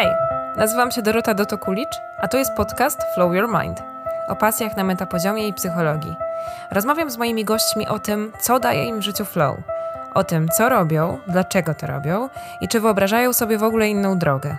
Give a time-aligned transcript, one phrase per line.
[0.00, 0.16] Hej,
[0.56, 3.82] nazywam się Dorota Dotokulicz, a to jest podcast Flow Your Mind
[4.28, 6.16] o pasjach na metapoziomie i psychologii.
[6.70, 9.56] Rozmawiam z moimi gośćmi o tym, co daje im w życiu flow,
[10.14, 12.28] o tym, co robią, dlaczego to robią
[12.60, 14.56] i czy wyobrażają sobie w ogóle inną drogę.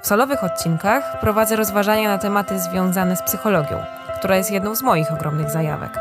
[0.00, 3.84] W solowych odcinkach prowadzę rozważania na tematy związane z psychologią,
[4.18, 5.98] która jest jedną z moich ogromnych zajawek.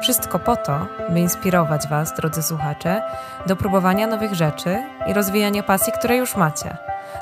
[0.00, 3.02] Wszystko po to, by inspirować Was, drodzy słuchacze,
[3.46, 6.76] do próbowania nowych rzeczy i rozwijania pasji, które już macie,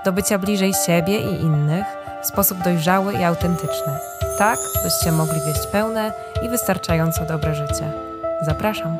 [0.05, 1.87] do bycia bliżej siebie i innych
[2.23, 3.99] w sposób dojrzały i autentyczny,
[4.39, 7.93] tak byście mogli wieść pełne i wystarczająco dobre życie.
[8.43, 8.99] Zapraszam.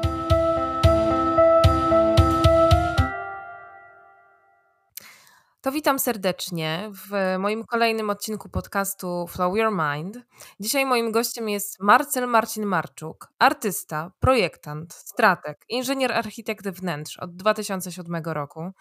[5.67, 10.19] To witam serdecznie w moim kolejnym odcinku podcastu Flow Your Mind.
[10.61, 18.23] Dzisiaj moim gościem jest Marcel Marcin Marczuk, artysta, projektant, strateg, inżynier architekt wnętrz od 2007
[18.25, 18.73] roku.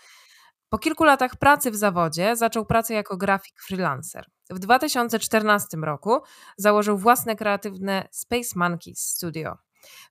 [0.76, 4.26] Po kilku latach pracy w zawodzie zaczął pracę jako grafik freelancer.
[4.50, 6.22] W 2014 roku
[6.58, 9.58] założył własne kreatywne Space Monkeys Studio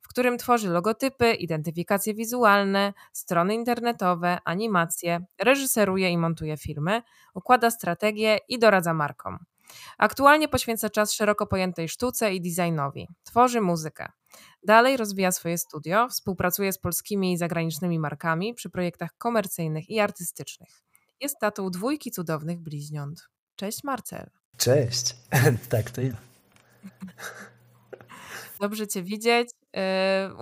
[0.03, 7.03] w którym tworzy logotypy, identyfikacje wizualne, strony internetowe, animacje, reżyseruje i montuje filmy,
[7.35, 9.39] układa strategie i doradza markom.
[9.99, 13.09] Aktualnie poświęca czas szeroko pojętej sztuce i designowi.
[13.25, 14.09] Tworzy muzykę.
[14.67, 20.83] Dalej rozwija swoje studio, współpracuje z polskimi i zagranicznymi markami przy projektach komercyjnych i artystycznych.
[21.21, 23.29] Jest tatą dwójki cudownych bliźniąt.
[23.57, 24.31] Cześć Marcel.
[24.57, 25.17] Cześć.
[25.71, 26.17] tak, to ja.
[28.61, 29.49] Dobrze Cię widzieć.
[29.75, 29.81] Yy,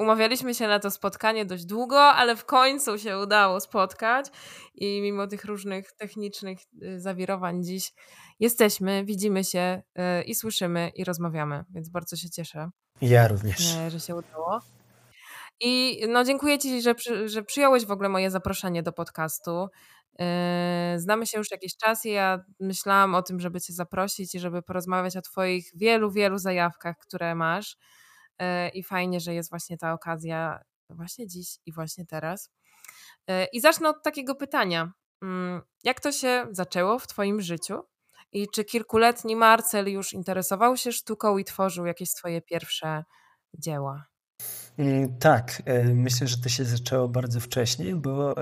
[0.03, 4.27] umawialiśmy się na to spotkanie dość długo, ale w końcu się udało spotkać
[4.75, 7.93] i mimo tych różnych technicznych yy, zawirowań dziś
[8.41, 12.71] jesteśmy, widzimy się yy, i słyszymy i rozmawiamy, więc bardzo się cieszę.
[13.01, 13.77] Ja również.
[13.89, 14.61] Że się udało.
[15.61, 19.69] I no, dziękuję Ci, że, przy, że przyjąłeś w ogóle moje zaproszenie do podcastu.
[20.97, 24.63] Znamy się już jakiś czas i ja myślałam o tym, żeby Cię zaprosić i żeby
[24.63, 27.77] porozmawiać o Twoich wielu, wielu zajawkach, które masz.
[28.43, 32.51] E, i fajnie, że jest właśnie ta okazja właśnie dziś i właśnie teraz.
[33.29, 34.93] E, I zacznę od takiego pytania.
[35.23, 37.83] Mm, jak to się zaczęło w Twoim życiu?
[38.33, 43.05] I czy kilkuletni Marcel już interesował się sztuką i tworzył jakieś swoje pierwsze
[43.59, 44.05] dzieła?
[44.79, 48.35] Mm, tak, e, myślę, że to się zaczęło bardzo wcześnie, bo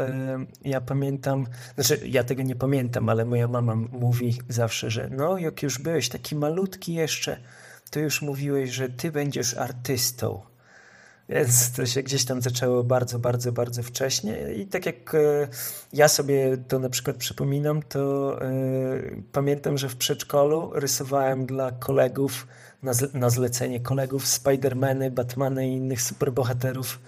[0.63, 5.63] ja pamiętam, znaczy ja tego nie pamiętam, ale moja mama mówi zawsze, że no jak
[5.63, 7.41] już byłeś taki malutki jeszcze,
[7.91, 10.51] to już mówiłeś, że ty będziesz artystą.
[11.31, 14.55] Więc to się gdzieś tam zaczęło bardzo, bardzo, bardzo wcześnie.
[14.55, 15.49] I tak jak e,
[15.93, 18.51] ja sobie to na przykład przypominam, to e,
[19.33, 22.47] pamiętam, że w przedszkolu rysowałem dla kolegów,
[22.83, 27.01] na, na zlecenie kolegów Spidermany, Batmany i innych superbohaterów,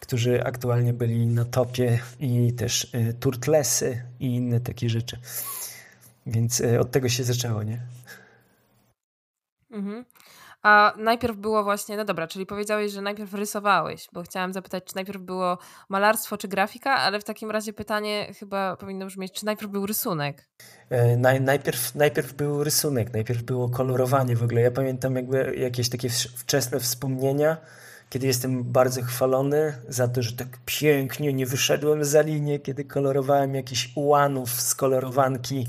[0.00, 5.18] którzy aktualnie byli na topie i też e, turtlesy i inne takie rzeczy.
[6.26, 7.80] Więc od tego się zaczęło, nie?
[9.70, 10.04] Mhm.
[10.62, 14.96] A najpierw było właśnie, no dobra, czyli powiedziałeś, że najpierw rysowałeś, bo chciałam zapytać, czy
[14.96, 15.58] najpierw było
[15.88, 20.48] malarstwo czy grafika, ale w takim razie pytanie chyba powinno brzmieć, czy najpierw był rysunek?
[20.90, 24.60] E, naj, najpierw, najpierw był rysunek, najpierw było kolorowanie w ogóle.
[24.60, 27.56] Ja pamiętam jakby jakieś takie wczesne wspomnienia,
[28.10, 33.54] kiedy jestem bardzo chwalony za to, że tak pięknie nie wyszedłem za linię, kiedy kolorowałem
[33.54, 35.66] jakiś ułanów z kolorowanki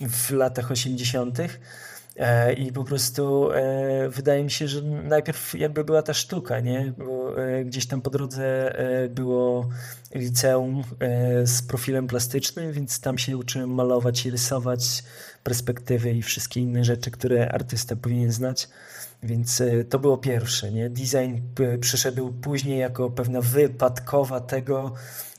[0.00, 1.48] w latach 80 E,
[2.56, 6.92] I po prostu e, wydaje mi się, że najpierw jakby była ta sztuka, nie?
[6.98, 8.76] Bo e, gdzieś tam po drodze
[9.10, 9.68] było
[10.14, 10.82] liceum
[11.44, 15.04] z profilem plastycznym, więc tam się uczyłem malować i rysować
[15.44, 18.68] perspektywy i wszystkie inne rzeczy, które artysta powinien znać.
[19.22, 20.90] Więc to było pierwsze, nie?
[20.90, 21.36] Design
[21.80, 24.94] przyszedł później jako pewna wypadkowa tego,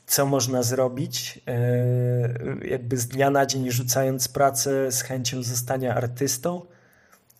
[0.06, 6.66] co można zrobić, e, jakby z dnia na dzień rzucając pracę z chęcią zostania artystą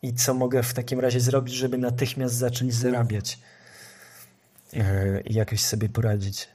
[0.02, 3.38] i co mogę w takim razie zrobić, żeby natychmiast zacząć zarabiać
[4.72, 6.48] e, i jakoś sobie poradzić.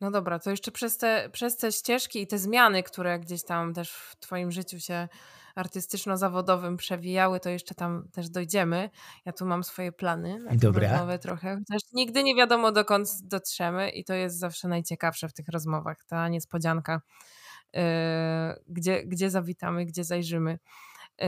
[0.00, 3.74] No dobra, to jeszcze przez te, przez te ścieżki i te zmiany, które gdzieś tam
[3.74, 5.08] też w Twoim życiu się
[5.60, 8.90] artystyczno-zawodowym przewijały, to jeszcze tam też dojdziemy.
[9.24, 10.90] Ja tu mam swoje plany na Dobra.
[10.90, 15.48] rozmowę trochę, chociaż nigdy nie wiadomo dokąd dotrzemy i to jest zawsze najciekawsze w tych
[15.48, 17.00] rozmowach, ta niespodzianka,
[17.72, 17.80] yy,
[18.68, 20.58] gdzie, gdzie zawitamy, gdzie zajrzymy.
[21.18, 21.26] Yy,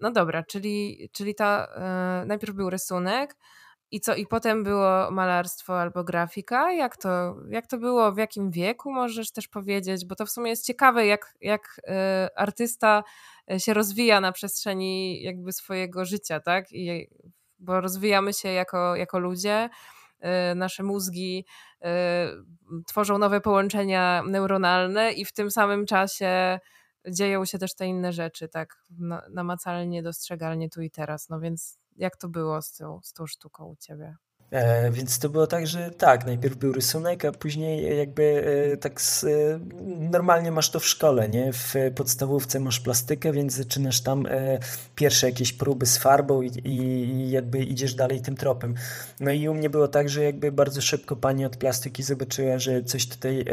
[0.00, 1.68] no dobra, czyli, czyli ta,
[2.20, 3.36] yy, najpierw był rysunek,
[3.90, 6.72] i co, i potem było malarstwo albo grafika?
[6.72, 10.06] Jak to, jak to było, w jakim wieku możesz też powiedzieć?
[10.06, 11.80] Bo to w sumie jest ciekawe, jak, jak
[12.36, 13.04] artysta
[13.58, 16.72] się rozwija na przestrzeni jakby swojego życia, tak?
[16.72, 17.08] I,
[17.58, 19.68] bo rozwijamy się jako, jako ludzie,
[20.52, 21.46] y, nasze mózgi
[22.86, 26.58] tworzą nowe połączenia neuronalne i w tym samym czasie
[27.10, 28.82] dzieją się też te inne rzeczy, tak
[29.30, 31.28] namacalnie, dostrzegalnie tu i teraz.
[31.28, 34.16] No więc jak to było z tą, z tą sztuką u ciebie?
[34.50, 39.00] E, więc to było tak, że tak, najpierw był rysunek, a później jakby e, tak
[39.00, 39.28] z, e,
[40.10, 41.52] normalnie masz to w szkole, nie?
[41.52, 44.58] W podstawówce masz plastykę, więc zaczynasz tam e,
[44.94, 48.74] pierwsze jakieś próby z farbą i, i, jakby idziesz dalej tym tropem.
[49.20, 52.82] No i u mnie było tak, że jakby bardzo szybko pani od plastyki zobaczyła, że
[52.82, 53.44] coś tutaj,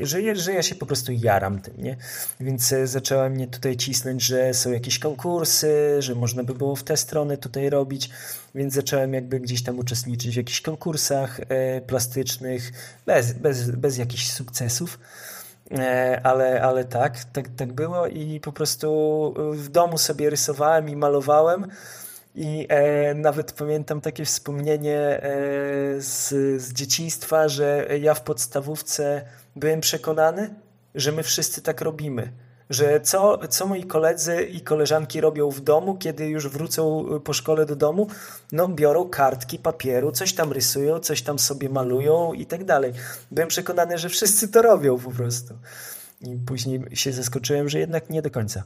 [0.00, 1.96] e, że, że ja się po prostu jaram tym, nie?
[2.40, 6.82] Więc e, zaczęła mnie tutaj cisnąć, że są jakieś konkursy, że można by było w
[6.82, 8.10] te strony tutaj robić,
[8.54, 12.72] więc zacząłem jakby gdzieś tam uczestniczyć w jakichś konkursach e, plastycznych,
[13.06, 14.98] bez, bez, bez jakichś sukcesów.
[15.78, 20.96] E, ale, ale tak, tak, tak było i po prostu w domu sobie rysowałem i
[20.96, 21.66] malowałem.
[22.34, 25.20] I e, nawet pamiętam takie wspomnienie e,
[26.00, 26.28] z,
[26.62, 29.22] z dzieciństwa, że ja w podstawówce
[29.56, 30.54] byłem przekonany,
[30.94, 32.32] że my wszyscy tak robimy
[32.72, 37.66] że co, co moi koledzy i koleżanki robią w domu, kiedy już wrócą po szkole
[37.66, 38.06] do domu,
[38.52, 42.92] no biorą kartki papieru, coś tam rysują, coś tam sobie malują i tak dalej.
[43.30, 45.54] Byłem przekonany, że wszyscy to robią po prostu.
[46.20, 48.64] I później się zaskoczyłem, że jednak nie do końca.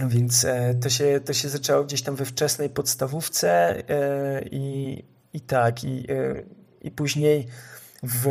[0.00, 3.50] Więc e, to, się, to się zaczęło gdzieś tam we wczesnej podstawówce
[3.88, 6.42] e, i, i tak, i, e,
[6.82, 7.46] i później
[8.02, 8.28] w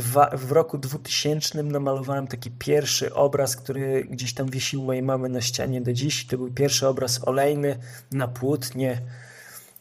[0.00, 5.40] dwa, w roku 2000 namalowałem taki pierwszy obraz, który gdzieś tam wiesił mojej mamy na
[5.40, 6.26] ścianie do dziś.
[6.26, 7.78] To był pierwszy obraz olejny
[8.12, 9.02] na płótnie,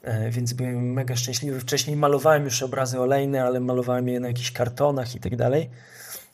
[0.01, 1.59] e, więc byłem mega szczęśliwy.
[1.59, 5.69] Wcześniej malowałem już obrazy olejne, ale malowałem je na jakichś kartonach i tak dalej.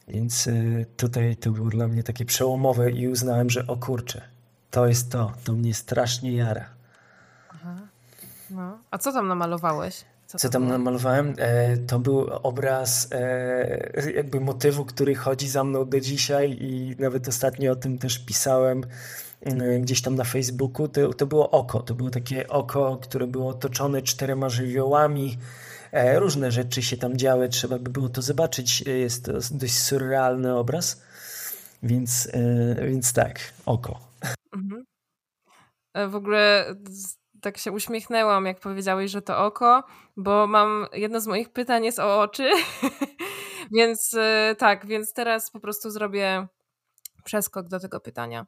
[0.08, 0.54] Więc e,
[0.98, 4.22] tutaj to było dla mnie takie przełomowe i uznałem, że o kurczę,
[4.72, 6.66] to jest to, to mnie strasznie jara.
[7.50, 7.76] Aha.
[8.50, 8.78] No.
[8.92, 10.06] A co tam namalowałeś?
[10.34, 10.78] Co, co tam było?
[10.78, 11.36] namalowałem?
[11.38, 17.28] E, to był obraz e, jakby motywu, który chodzi za mną do dzisiaj i nawet
[17.28, 18.84] ostatnio o tym też pisałem
[19.42, 20.88] e, gdzieś tam na Facebooku.
[20.88, 21.80] To, to było oko.
[21.80, 25.38] To było takie oko, które było otoczone czterema żywiołami.
[25.92, 28.84] E, różne rzeczy się tam działy, trzeba by było to zobaczyć.
[28.88, 31.02] E, jest to dość surrealny obraz.
[31.84, 32.32] Więc,
[32.88, 34.00] więc tak, oko.
[34.56, 34.84] Mhm.
[36.12, 36.66] W ogóle
[37.44, 39.84] tak się uśmiechnęłam, jak powiedziałeś, że to oko,
[40.18, 42.50] bo mam jedno z moich pytań jest o oczy.
[43.78, 46.48] więc y, tak, więc teraz po prostu zrobię
[47.24, 48.46] przeskok do tego pytania.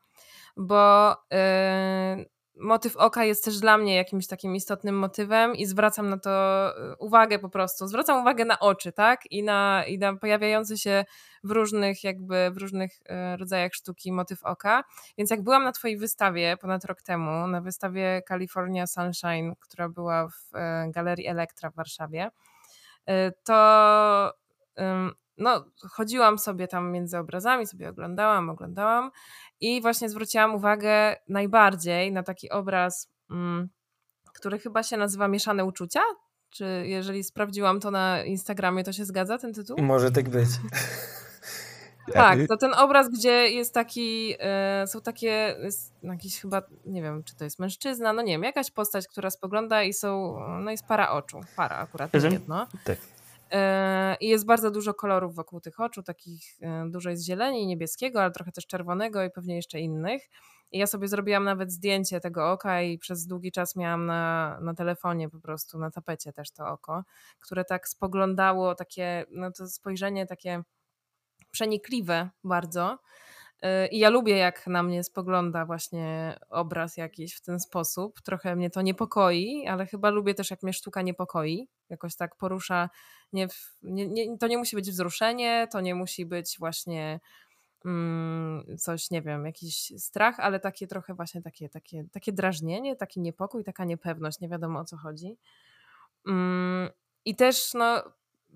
[0.57, 2.25] Bo yy,
[2.57, 6.97] motyw oka jest też dla mnie jakimś takim istotnym motywem i zwracam na to y,
[6.97, 7.87] uwagę po prostu.
[7.87, 9.31] Zwracam uwagę na oczy, tak?
[9.31, 11.05] I na, i na pojawiający się
[11.43, 12.91] w różnych jakby, w różnych
[13.33, 14.83] y, rodzajach sztuki motyw oka.
[15.17, 20.27] Więc jak byłam na twojej wystawie ponad rok temu, na wystawie California Sunshine, która była
[20.27, 22.29] w y, Galerii Elektra w Warszawie,
[23.43, 24.33] to
[25.37, 29.11] no, chodziłam sobie tam między obrazami, sobie oglądałam, oglądałam
[29.59, 33.69] i właśnie zwróciłam uwagę najbardziej na taki obraz, mm,
[34.33, 36.01] który chyba się nazywa Mieszane Uczucia.
[36.49, 39.77] Czy jeżeli sprawdziłam to na Instagramie, to się zgadza ten tytuł?
[39.81, 40.49] Może tak być.
[42.13, 47.23] Tak, to ten obraz, gdzie jest taki, e, są takie, jest jakiś chyba, nie wiem,
[47.23, 50.85] czy to jest mężczyzna, no nie wiem, jakaś postać, która spogląda i są, no jest
[50.85, 52.67] para oczu, para akurat, jedno.
[52.83, 52.97] Tak.
[53.51, 58.21] E, I jest bardzo dużo kolorów wokół tych oczu, takich e, dużo jest zieleni, niebieskiego,
[58.21, 60.29] ale trochę też czerwonego i pewnie jeszcze innych.
[60.71, 64.73] I ja sobie zrobiłam nawet zdjęcie tego oka i przez długi czas miałam na, na
[64.73, 67.03] telefonie po prostu, na tapecie też to oko,
[67.39, 70.63] które tak spoglądało, takie, no to spojrzenie takie
[71.51, 72.97] przenikliwe bardzo.
[73.61, 78.21] E, I ja lubię, jak na mnie spogląda właśnie obraz jakiś w ten sposób.
[78.21, 81.67] Trochę mnie to niepokoi, ale chyba lubię też, jak mnie sztuka niepokoi.
[81.89, 82.89] Jakoś tak porusza.
[83.33, 83.47] Nie,
[83.83, 87.19] nie, nie to nie musi być wzruszenie, to nie musi być właśnie
[87.85, 93.21] mm, coś, nie wiem, jakiś strach, ale takie trochę właśnie takie, takie, takie drażnienie, taki
[93.21, 95.37] niepokój, taka niepewność, nie wiadomo o co chodzi.
[96.27, 96.89] Mm,
[97.25, 98.03] I też no,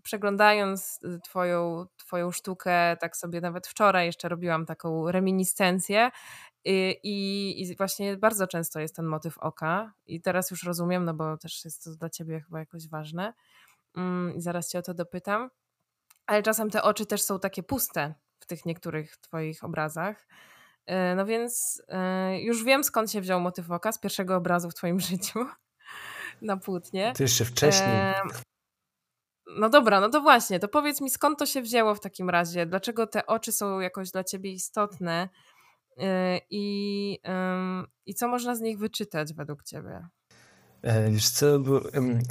[0.03, 6.09] przeglądając y, twoją, twoją sztukę, tak sobie nawet wczoraj jeszcze robiłam taką reminiscencję
[6.65, 11.13] i, i, i, właśnie bardzo często jest ten motyw oka i teraz już rozumiem, no
[11.13, 13.33] bo też jest to dla ciebie chyba jakoś ważne
[13.95, 15.49] mm, i zaraz cię o to dopytam,
[16.25, 20.27] ale czasem te oczy też są takie puste w tych niektórych twoich obrazach.
[20.89, 21.81] Y, no więc
[22.33, 25.45] y, już wiem skąd się wziął motyw oka z pierwszego obrazu w twoim życiu
[26.41, 27.13] na płótnie.
[27.17, 27.89] To jeszcze wcześniej.
[27.89, 28.48] E
[29.57, 32.65] no dobra, no to właśnie, to powiedz mi skąd to się wzięło w takim razie?
[32.65, 35.29] Dlaczego te oczy są jakoś dla ciebie istotne
[35.97, 36.03] y,
[36.49, 37.19] i,
[38.05, 40.07] i co można z nich wyczytać według ciebie?
[40.81, 41.45] E, wiesz co,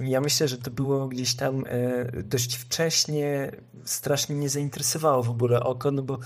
[0.04, 3.52] ja myślę, że to było gdzieś tam e, dość wcześnie,
[3.84, 6.18] strasznie mnie zainteresowało w ogóle oko, no bo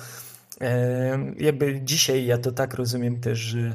[1.38, 3.74] jakby dzisiaj ja to tak rozumiem też, że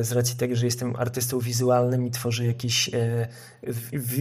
[0.00, 2.90] z racji tego, że jestem artystą wizualnym i tworzę jakieś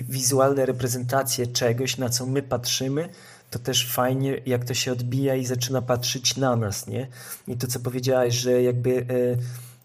[0.09, 3.09] wizualne reprezentacje czegoś, na co my patrzymy,
[3.49, 7.07] to też fajnie, jak to się odbija i zaczyna patrzeć na nas, nie?
[7.47, 9.05] I to, co powiedziałaś, że jakby e,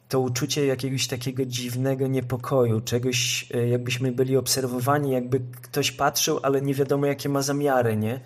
[0.09, 6.63] to uczucie jakiegoś takiego dziwnego niepokoju, czegoś, e, jakbyśmy byli obserwowani, jakby ktoś patrzył, ale
[6.63, 8.21] nie wiadomo, jakie ma zamiary, nie?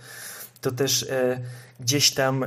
[0.60, 1.40] To też e,
[1.80, 2.44] gdzieś tam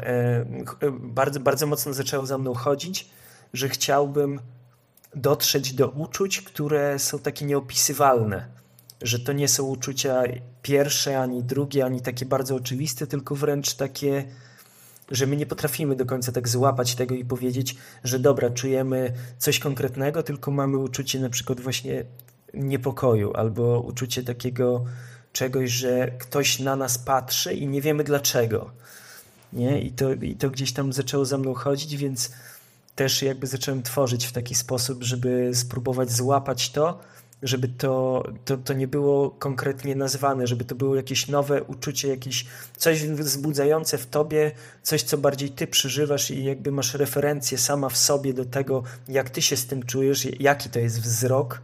[0.99, 3.09] bardzo, bardzo mocno zaczęło za mną chodzić,
[3.53, 4.39] że chciałbym
[5.15, 8.45] dotrzeć do uczuć, które są takie nieopisywalne.
[9.01, 10.23] Że to nie są uczucia
[10.61, 14.23] pierwsze, ani drugie, ani takie bardzo oczywiste, tylko wręcz takie,
[15.11, 19.59] że my nie potrafimy do końca tak złapać tego i powiedzieć, że dobra, czujemy coś
[19.59, 22.05] konkretnego, tylko mamy uczucie na przykład właśnie
[22.53, 24.85] niepokoju albo uczucie takiego
[25.33, 28.71] czegoś, że ktoś na nas patrzy i nie wiemy dlaczego.
[29.53, 29.81] Nie?
[29.81, 32.31] I, to, I to gdzieś tam zaczęło za mną chodzić, więc
[32.95, 36.99] też jakby zacząłem tworzyć w taki sposób, żeby spróbować złapać to,
[37.43, 42.45] żeby to, to, to nie było konkretnie nazwane, żeby to było jakieś nowe uczucie, jakieś
[42.77, 44.51] coś wzbudzające w tobie,
[44.83, 49.29] coś, co bardziej ty przeżywasz i jakby masz referencję sama w sobie do tego, jak
[49.29, 51.61] ty się z tym czujesz, jaki to jest wzrok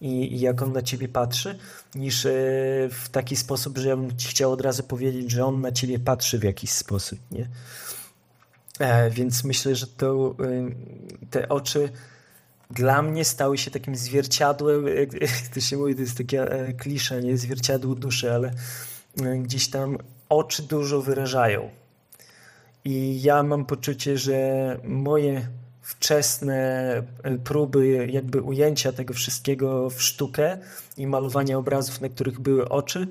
[0.00, 1.58] i, i jak on na ciebie patrzy,
[1.94, 2.30] niż e,
[2.90, 5.98] w taki sposób, że ja bym ci chciał od razu powiedzieć, że on na ciebie
[5.98, 7.48] patrzy w jakiś sposób, nie?
[8.78, 10.70] E, więc myślę, że to e,
[11.30, 11.88] te oczy
[12.70, 14.84] dla mnie stały się takim zwierciadłem,
[15.54, 18.52] to się mówi, to jest takie e, klisze, nie zwierciadło duszy, ale
[19.42, 21.70] gdzieś tam oczy dużo wyrażają.
[22.84, 25.48] I ja mam poczucie, że moje
[25.90, 26.56] wczesne
[27.22, 30.58] e, próby jakby ujęcia tego wszystkiego w sztukę
[30.96, 33.06] i malowania obrazów, na których były oczy,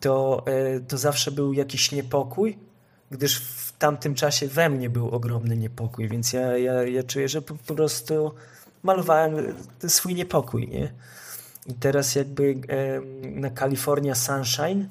[0.00, 0.44] to,
[0.88, 2.58] to zawsze był jakiś niepokój,
[3.10, 7.42] gdyż w tamtym czasie we mnie był ogromny niepokój, więc ja, ja, ja czuję, że
[7.42, 8.34] po, po prostu
[8.82, 9.34] malowałem
[9.88, 10.92] swój niepokój, nie?
[11.66, 12.54] I teraz jakby
[13.22, 14.88] na California Sunshine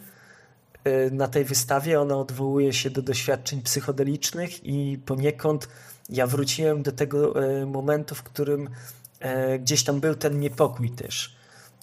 [0.84, 5.68] e, na tej wystawie ona odwołuje się do doświadczeń psychodelicznych i poniekąd
[6.10, 8.70] ja wróciłem do tego e, momentu, w którym
[9.20, 11.36] e, gdzieś tam był ten niepokój też,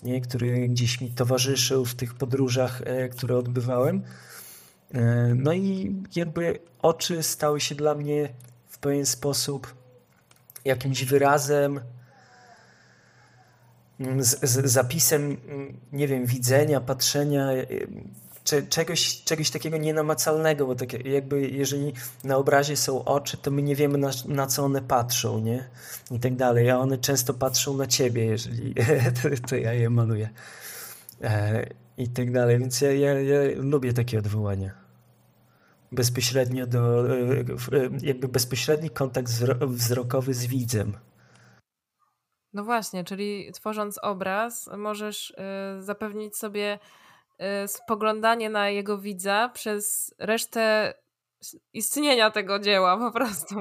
[0.02, 0.20] nie?
[0.20, 4.02] który gdzieś mi towarzyszył w tych podróżach, które odbywałem.
[5.34, 8.28] No i jakby oczy stały się dla mnie
[8.68, 9.74] w pewien sposób
[10.64, 11.80] jakimś wyrazem
[14.18, 15.36] z, z zapisem,
[15.92, 17.48] nie wiem, widzenia, patrzenia,
[18.52, 21.92] e, czegoś, czegoś takiego nienamacalnego, bo tak jakby jeżeli
[22.24, 25.68] na obrazie są oczy, to my nie wiemy na, na co one patrzą, nie?
[26.10, 28.74] I tak dalej, a one często patrzą na ciebie, jeżeli
[29.22, 30.30] to, to ja je maluję.
[31.22, 31.66] E,
[31.98, 34.70] I tak dalej, więc ja, ja, ja lubię takie odwołania.
[35.92, 37.20] Bezpośrednio do, e,
[38.02, 39.32] jakby bezpośredni kontakt
[39.66, 40.96] wzrokowy z widzem.
[42.56, 46.78] No właśnie, czyli tworząc obraz, możesz y, zapewnić sobie
[47.66, 50.94] spoglądanie na jego widza przez resztę
[51.72, 53.54] istnienia tego dzieła po prostu.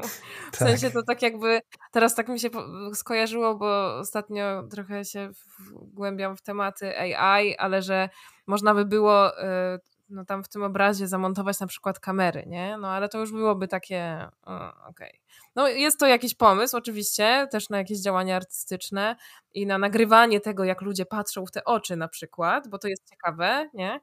[0.53, 0.70] W tak.
[0.70, 2.50] sensie to tak jakby, teraz tak mi się
[2.94, 5.29] skojarzyło, bo ostatnio trochę się
[5.60, 8.10] wgłębiam w tematy AI, ale że
[8.48, 9.79] można by było y,
[10.10, 12.77] no tam w tym obrazie zamontować na przykład kamery, nie?
[12.77, 14.70] No ale to już byłoby takie, okej.
[14.89, 15.25] Okay.
[15.56, 19.16] No jest to jakiś pomysł oczywiście, też na jakieś działania artystyczne
[19.54, 23.10] i na nagrywanie tego, jak ludzie patrzą w te oczy na przykład, bo to jest
[23.10, 24.00] ciekawe, nie?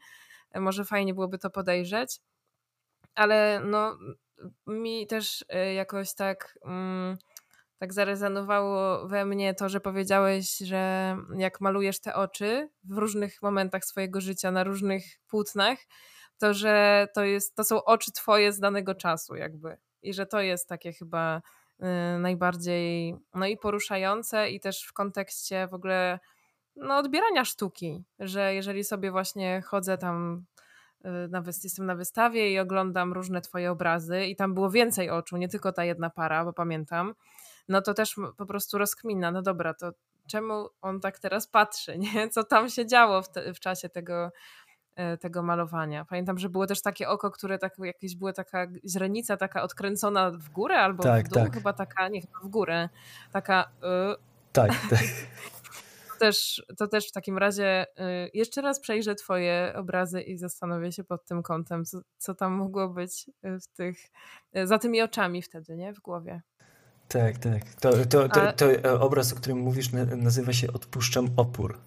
[0.55, 2.21] Może fajnie byłoby to podejrzeć,
[3.15, 3.99] ale no
[4.67, 6.59] mi też y, jakoś tak...
[6.65, 7.19] Mm,
[7.79, 13.85] tak zarezonowało we mnie to, że powiedziałeś, że jak malujesz te oczy w różnych momentach
[13.85, 15.79] swojego życia, na różnych płótnach,
[16.39, 19.77] to że to, jest, to są oczy twoje z danego czasu jakby.
[20.03, 21.43] I że to jest takie chyba
[21.81, 26.19] y, najbardziej no i poruszające i też w kontekście w ogóle
[26.77, 30.45] no, odbierania sztuki, że jeżeli sobie właśnie chodzę tam
[31.05, 35.37] y, na jestem na wystawie i oglądam różne twoje obrazy i tam było więcej oczu,
[35.37, 37.15] nie tylko ta jedna para, bo pamiętam,
[37.69, 39.93] no to też po prostu rozkmina, no dobra, to
[40.27, 42.29] czemu on tak teraz patrzy, nie?
[42.29, 44.31] Co tam się działo w, te, w czasie tego,
[45.21, 46.05] tego malowania.
[46.05, 50.49] Pamiętam, że było też takie oko, które tak jakieś była taka źrenica taka odkręcona w
[50.49, 51.55] górę albo tak, w dół, tak.
[51.55, 52.89] chyba taka, nie chyba w górę,
[53.33, 53.71] taka...
[54.19, 55.01] Y tak, tak.
[56.13, 60.93] To też, to też w takim razie y, jeszcze raz przejrzę twoje obrazy i zastanowię
[60.93, 63.99] się pod tym kątem, co, co tam mogło być w tych,
[64.65, 65.93] za tymi oczami wtedy, nie?
[65.93, 66.43] W głowie.
[67.09, 67.75] Tak, tak.
[67.81, 71.79] To, to, to, to e, obraz, o którym mówisz, nazywa się Odpuszczam opór.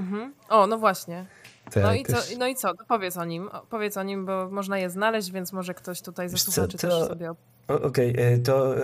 [0.00, 0.34] Mhm.
[0.48, 1.26] O, no właśnie.
[1.70, 2.74] Tak, no, i co, no i co?
[2.74, 3.50] To powiedz o nim.
[3.70, 6.88] Powiedz o nim, bo można je znaleźć, więc może ktoś tutaj ze słuchaczy to...
[6.88, 7.30] też sobie...
[7.68, 8.74] Okej, okay, e, to,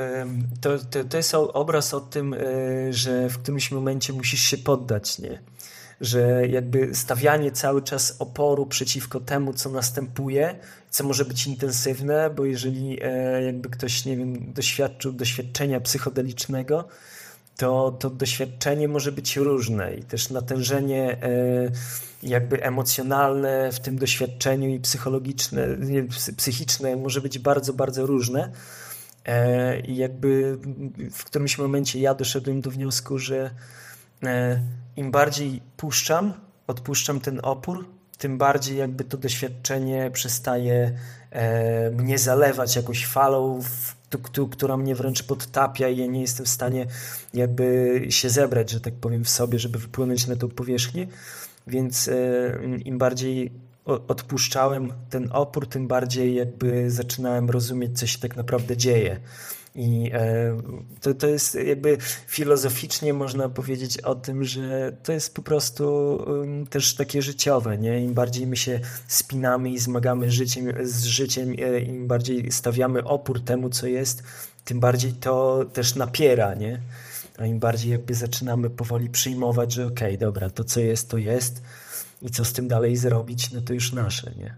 [0.60, 2.38] to, to, to jest obraz o tym, e,
[2.92, 5.42] że w którymś momencie musisz się poddać, nie?
[6.00, 10.58] Że jakby stawianie cały czas oporu przeciwko temu, co następuje,
[10.90, 16.88] co może być intensywne, bo jeżeli e, jakby ktoś, nie wiem, doświadczył doświadczenia psychodelicznego,
[17.60, 21.28] to, to doświadczenie może być różne i też natężenie e,
[22.22, 25.66] jakby emocjonalne w tym doświadczeniu i psychologiczne,
[26.36, 28.52] psychiczne może być bardzo, bardzo różne.
[29.26, 30.58] E, I jakby
[31.12, 33.50] w którymś momencie ja doszedłem do wniosku, że
[34.22, 34.60] e,
[34.96, 36.32] im bardziej puszczam,
[36.66, 37.86] odpuszczam ten opór,
[38.18, 40.98] tym bardziej jakby to doświadczenie przestaje
[41.92, 43.60] mnie zalewać jakąś falą,
[44.50, 46.86] która mnie wręcz podtapia i ja nie jestem w stanie
[47.34, 51.06] jakby się zebrać, że tak powiem, w sobie, żeby wypłynąć na tą powierzchnię.
[51.66, 52.14] Więc e,
[52.84, 53.52] im bardziej
[53.84, 59.20] odpuszczałem ten opór, tym bardziej jakby zaczynałem rozumieć, co się tak naprawdę dzieje.
[59.74, 60.56] I e,
[61.00, 66.18] to, to jest jakby filozoficznie można powiedzieć o tym, że to jest po prostu
[66.70, 68.04] też takie życiowe, nie?
[68.04, 73.44] Im bardziej my się spinamy i zmagamy życiem, z życiem, e, im bardziej stawiamy opór
[73.44, 74.22] temu, co jest,
[74.64, 76.80] tym bardziej to też napiera, nie?
[77.38, 81.18] A im bardziej jakby zaczynamy powoli przyjmować, że okej, okay, dobra, to co jest, to
[81.18, 81.62] jest
[82.22, 84.54] i co z tym dalej zrobić, no to już nasze, nie?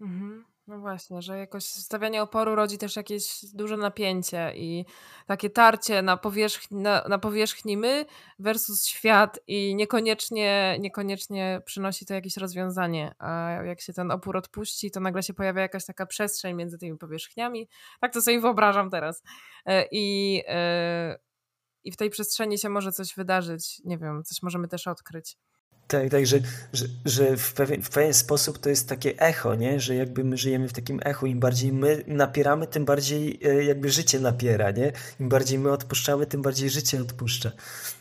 [0.00, 0.25] Mhm.
[0.66, 4.84] No właśnie, że jakoś stawianie oporu rodzi też jakieś duże napięcie i
[5.26, 8.06] takie tarcie na powierzchni, na, na powierzchni my
[8.38, 13.14] versus świat i niekoniecznie, niekoniecznie przynosi to jakieś rozwiązanie.
[13.18, 16.98] A jak się ten opór odpuści, to nagle się pojawia jakaś taka przestrzeń między tymi
[16.98, 17.68] powierzchniami.
[18.00, 19.22] Tak to sobie wyobrażam teraz.
[19.66, 21.18] E, I, e,
[21.84, 23.80] i w tej przestrzeni się może coś wydarzyć.
[23.84, 25.36] Nie wiem, coś możemy też odkryć.
[25.88, 26.38] Tak, tak, że,
[26.72, 29.80] że, że w, pewien, w pewien sposób to jest takie echo, nie?
[29.80, 33.90] że jakby my żyjemy w takim echu, im bardziej my napieramy, tym bardziej e, jakby
[33.90, 34.92] życie napiera, nie?
[35.20, 37.52] Im bardziej my odpuszczamy, tym bardziej życie odpuszcza.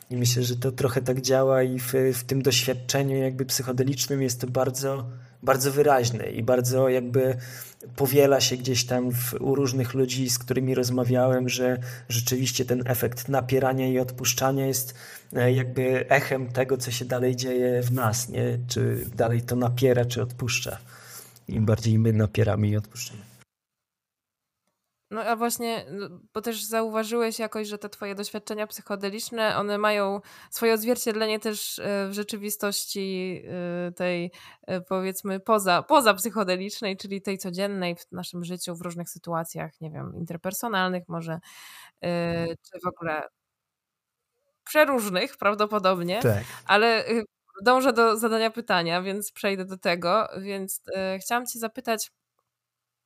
[0.10, 4.42] I myślę, że to trochę tak działa i w, w tym doświadczeniu jakby psychodelicznym jest
[4.42, 5.10] to bardzo,
[5.46, 7.38] bardzo wyraźne i bardzo jakby
[7.96, 11.78] powiela się gdzieś tam w, u różnych ludzi, z którymi rozmawiałem, że
[12.10, 14.94] rzeczywiście ten efekt napierania i odpuszczania jest
[15.34, 18.58] e, jakby echem tego, co się dalej dzieje w nas, nie?
[18.68, 20.78] Czy dalej to napiera, czy odpuszcza.
[21.48, 23.25] Im bardziej my napieramy i odpuszczamy.
[25.16, 30.22] No a właśnie, no, bo też zauważyłeś jakoś, że te twoje doświadczenia psychodeliczne, one mają
[30.50, 33.42] swoje odzwierciedlenie też e, w rzeczywistości
[33.88, 34.32] e, tej
[34.68, 39.92] e, powiedzmy poza, poza psychodelicznej, czyli tej codziennej w naszym życiu, w różnych sytuacjach, nie
[39.92, 41.40] wiem, interpersonalnych może,
[42.72, 43.22] czy w ogóle
[44.64, 46.44] przeróżnych prawdopodobnie, tak.
[46.66, 47.06] ale
[47.64, 50.82] dążę do zadania pytania, więc przejdę do tego, więc
[51.22, 52.12] chciałam cię zapytać,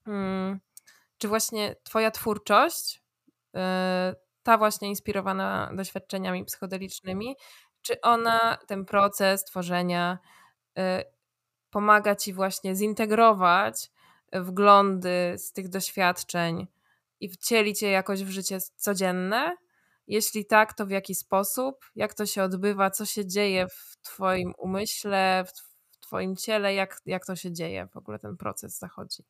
[0.06, 0.60] hmm,
[1.19, 3.03] czy właśnie Twoja twórczość,
[3.55, 7.36] e, ta właśnie inspirowana doświadczeniami psychodelicznymi,
[7.82, 10.19] czy ona, ten proces tworzenia,
[10.77, 11.03] e,
[11.69, 13.91] pomaga Ci właśnie zintegrować
[14.34, 16.67] wglądy z tych doświadczeń
[17.19, 19.55] i wcielić je jakoś w życie codzienne?
[20.08, 21.86] Jeśli tak, to w jaki sposób?
[21.95, 22.91] Jak to się odbywa?
[22.91, 25.51] Co się dzieje w Twoim umyśle, w
[25.99, 26.73] Twoim ciele?
[26.73, 27.88] Jak, jak to się dzieje?
[27.88, 29.23] W ogóle ten proces zachodzi?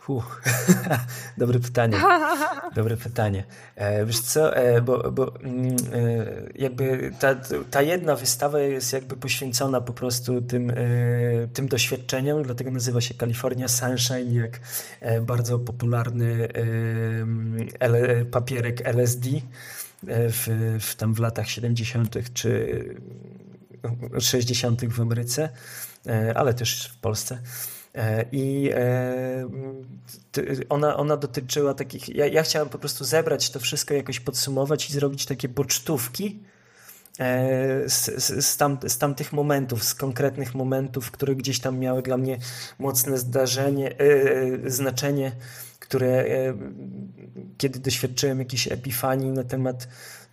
[0.00, 0.42] Fuh.
[1.38, 1.96] Dobre pytanie.
[2.74, 3.44] Dobre pytanie.
[3.76, 5.76] E, wiesz co, e, bo, bo mm, e,
[6.54, 7.34] jakby ta,
[7.70, 10.72] ta jedna wystawa jest jakby poświęcona po prostu tym,
[11.52, 14.60] tym doświadczeniom, dlatego nazywa się California Sunshine, jak
[15.22, 16.48] bardzo popularny
[18.30, 19.28] papierek LSD
[20.02, 22.34] w, w tam w latach 70.
[22.34, 22.84] czy
[24.18, 24.84] 60.
[24.84, 25.48] w Ameryce,
[26.34, 27.38] ale też w Polsce.
[27.94, 29.48] E, I e,
[30.68, 32.08] ona, ona dotyczyła takich.
[32.08, 36.42] Ja, ja chciałem po prostu zebrać to wszystko, jakoś podsumować i zrobić takie pocztówki
[37.18, 42.02] e, z, z, z, tam, z tamtych momentów, z konkretnych momentów, które gdzieś tam miały
[42.02, 42.38] dla mnie
[42.78, 43.94] mocne zdarzenie,
[44.66, 45.32] znaczenie,
[45.78, 46.24] które
[47.58, 49.88] kiedy doświadczyłem jakiejś epifanii na temat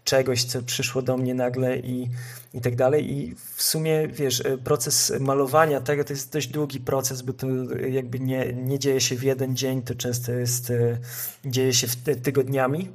[0.08, 2.10] czegoś, co przyszło do mnie nagle i,
[2.54, 3.12] i tak dalej.
[3.12, 7.48] I w sumie, wiesz, e, proces malowania tego to jest dość długi proces, bo to
[7.90, 10.98] jakby nie, nie dzieje się w jeden dzień, to często jest, e,
[11.46, 12.90] dzieje się w tygodniami,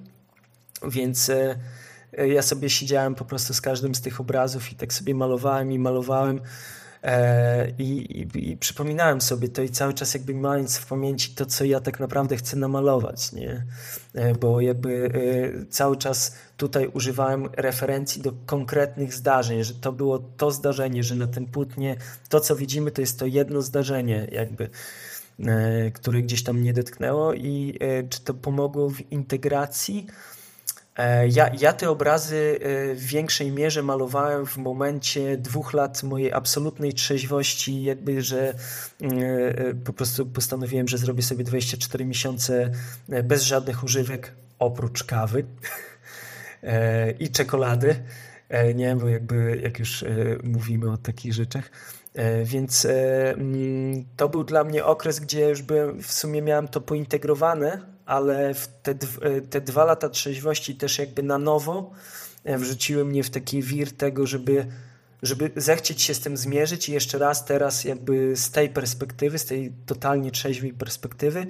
[0.88, 1.58] więc e,
[2.28, 5.78] ja sobie siedziałem po prostu z każdym z tych obrazów i tak sobie malowałem i
[5.78, 6.40] malowałem
[7.78, 11.64] I, i, I, przypominałem sobie to i cały czas jakby mając w pamięci to, co
[11.64, 13.66] ja tak naprawdę chcę namalować, nie?
[14.14, 20.18] E, bo jakby e, cały czas tutaj używałem referencji do konkretnych zdarzeń, że to było
[20.18, 21.96] to zdarzenie, że na tym płótnie
[22.28, 24.70] to, co widzimy, to jest to jedno zdarzenie jakby
[25.94, 27.78] które gdzieś tam mnie dotknęło i
[28.10, 30.41] czy to pomogło w integracji E,
[31.28, 36.92] ja, ja te obrazy e, w większej mierze malowałem w momencie dwóch lat mojej absolutnej
[36.92, 38.54] trzeźwości, jakby, że e,
[39.84, 42.70] po prostu postanowiłem, że zrobię sobie 24 miesiące
[43.24, 45.44] bez żadnych używek, oprócz kawy
[47.20, 48.02] i czekolady.
[48.74, 50.04] Nie, bo jakby jak już
[50.42, 51.70] mówimy o takich rzeczach.
[52.44, 52.86] Więc
[53.34, 57.80] mm, to był dla mnie okres, gdzie już byłem, w sumie miałem to pointegrowane,
[58.12, 61.90] ale te, e, te dwa lata trzeźwości też jakby na nowo
[62.44, 64.66] e, wrzuciły mnie w taki wir tego, żeby
[65.22, 69.46] żeby zechcieć się z tym zmierzyć i jeszcze raz teraz jakby z tej perspektywy, z
[69.46, 71.46] tej totalnie trzeźwej perspektywy,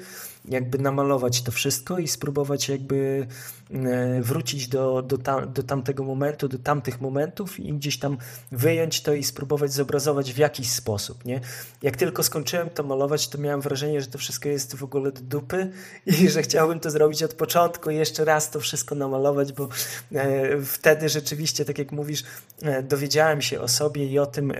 [0.48, 3.26] jakby namalować to wszystko i spróbować jakby
[3.70, 8.18] e, wrócić do, do, tam, do tamtego momentu, do tamtych momentów i gdzieś tam
[8.52, 11.40] wyjąć to i spróbować zobrazować w jakiś sposób, nie?
[11.82, 15.20] Jak tylko skończyłem to malować, to miałem wrażenie, że to wszystko jest w ogóle do
[15.20, 15.70] dupy
[16.06, 19.68] i że chciałbym to zrobić od początku jeszcze raz to wszystko namalować, bo
[20.14, 22.24] e, wtedy rzeczywiście, tak jak mówisz,
[22.62, 24.52] e, dowiedziałem się o sobie i o tym,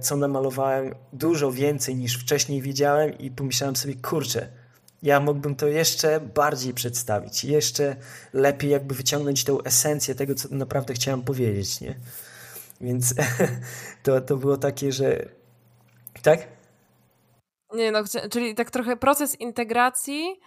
[0.00, 4.61] co namalowałem dużo więcej niż wcześniej wiedziałem i pomyślałem sobie, kurczę,
[5.02, 7.96] ja mógłbym to jeszcze bardziej przedstawić, jeszcze
[8.32, 11.94] lepiej jakby wyciągnąć tę esencję tego, co naprawdę chciałem powiedzieć, nie?
[12.80, 13.14] Więc
[14.02, 15.28] to, to było takie, że...
[16.22, 16.48] Tak?
[17.74, 17.98] Nie no,
[18.30, 20.40] czyli tak trochę proces integracji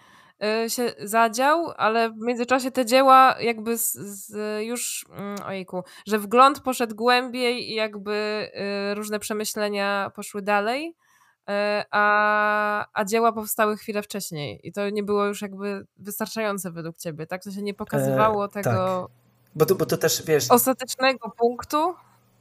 [0.64, 6.18] y, się zadział, ale w międzyczasie te dzieła jakby z, z już, mm, ojejku, że
[6.18, 8.48] wgląd poszedł głębiej i jakby
[8.90, 10.96] y, różne przemyślenia poszły dalej,
[11.90, 17.26] a, a dzieła powstały chwilę wcześniej i to nie było już jakby wystarczające według ciebie,
[17.26, 17.44] tak?
[17.44, 18.70] To się nie pokazywało e, tego...
[18.70, 19.16] Tak.
[19.54, 20.50] Bo to, bo to też, wiesz...
[20.50, 21.94] Ostatecznego punktu,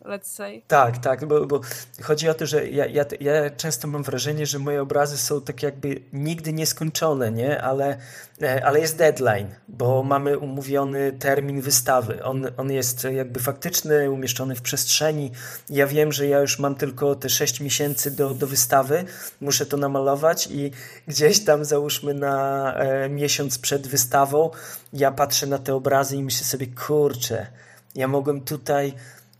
[0.06, 0.62] let's say.
[0.68, 1.62] Tak, tak, bo, bo
[2.04, 5.64] chodzi o to, że ja, ja, ja często mam wrażenie, że moje obrazy są tak
[5.64, 7.62] jakby nigdy nieskończone, nie?
[7.62, 7.98] Ale,
[8.42, 12.24] e, ale jest deadline, bo mamy umówiony termin wystawy.
[12.24, 15.32] On, on jest jakby faktyczny, umieszczony w przestrzeni.
[15.70, 19.06] Ja wiem, że ja już mam tylko te 6 miesięcy do, do wystawy,
[19.42, 20.72] muszę to namalować i
[21.08, 24.50] gdzieś tam załóżmy na e, miesiąc przed wystawą
[24.96, 27.48] ja patrzę na te obrazy i myślę sobie, kurczę,
[27.96, 28.94] ja mogłem tutaj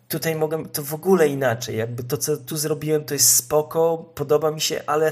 [0.08, 1.78] tutaj mogę to w ogóle inaczej.
[1.78, 5.12] Jakby to, co tu zrobiłem, to jest spoko, podoba mi się, ale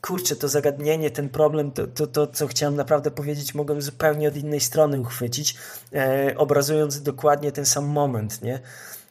[0.00, 4.36] kurczę, to zagadnienie, ten problem, to, to, to co chciałem naprawdę powiedzieć, mogłem zupełnie od
[4.36, 5.56] innej strony uchwycić,
[5.94, 8.60] e, obrazując dokładnie ten sam moment, nie?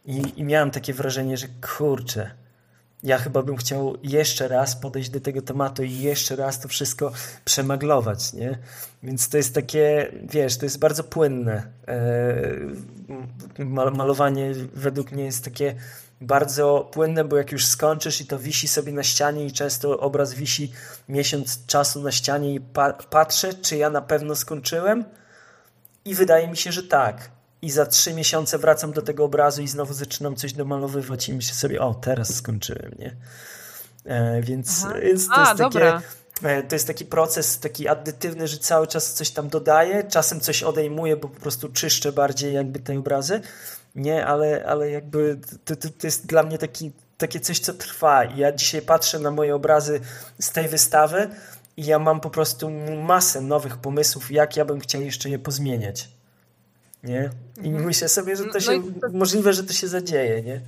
[0.06, 2.32] I, I miałem takie wrażenie, że kurczę,
[3.04, 7.12] ja chyba bym chciał jeszcze raz podejść do tego tematu i jeszcze raz to wszystko
[7.46, 8.58] przemaglować, nie?
[9.04, 11.63] Więc to jest takie, wiesz, to jest bardzo płynne.
[11.88, 15.76] E, malowanie według mnie jest takie
[16.22, 20.34] bardzo płynne, bo jak już skończysz i to wisi sobie na ścianie i często obraz
[20.34, 20.72] wisi
[21.10, 25.06] miesiąc czasu na ścianie i pa patrzę, czy ja na pewno skończyłem
[26.06, 27.30] i wydaje mi się, że tak
[27.63, 31.56] i za trzy miesiące wracam do tego obrazu i znowu zaczynam coś domalowywać i myślę
[31.56, 33.15] sobie, o, teraz skończyłem, nie?
[34.06, 36.02] E, więc, więc to, A, jest takie,
[36.43, 40.63] e, to jest taki proces taki addytywny, że cały czas coś tam dodaję, czasem coś
[40.63, 43.41] odejmuję, bo po prostu czyszczę bardziej jakby te obrazy,
[43.95, 48.23] nie, ale, ale jakby to, to, to jest dla mnie taki, takie coś, co trwa.
[48.23, 49.99] Ja dzisiaj patrzę na moje obrazy
[50.39, 51.30] z tej wystawy
[51.78, 52.69] i ja mam po prostu
[53.04, 56.12] masę nowych pomysłów, jak ja bym chciał jeszcze je pozmieniać
[57.04, 57.30] nie?
[57.63, 57.86] I mhm.
[57.86, 60.62] myślę sobie, że to no się, no możliwe, że to się zadzieje, nie?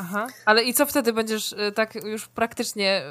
[0.00, 3.02] Aha, ale i co wtedy będziesz, y, tak już praktycznie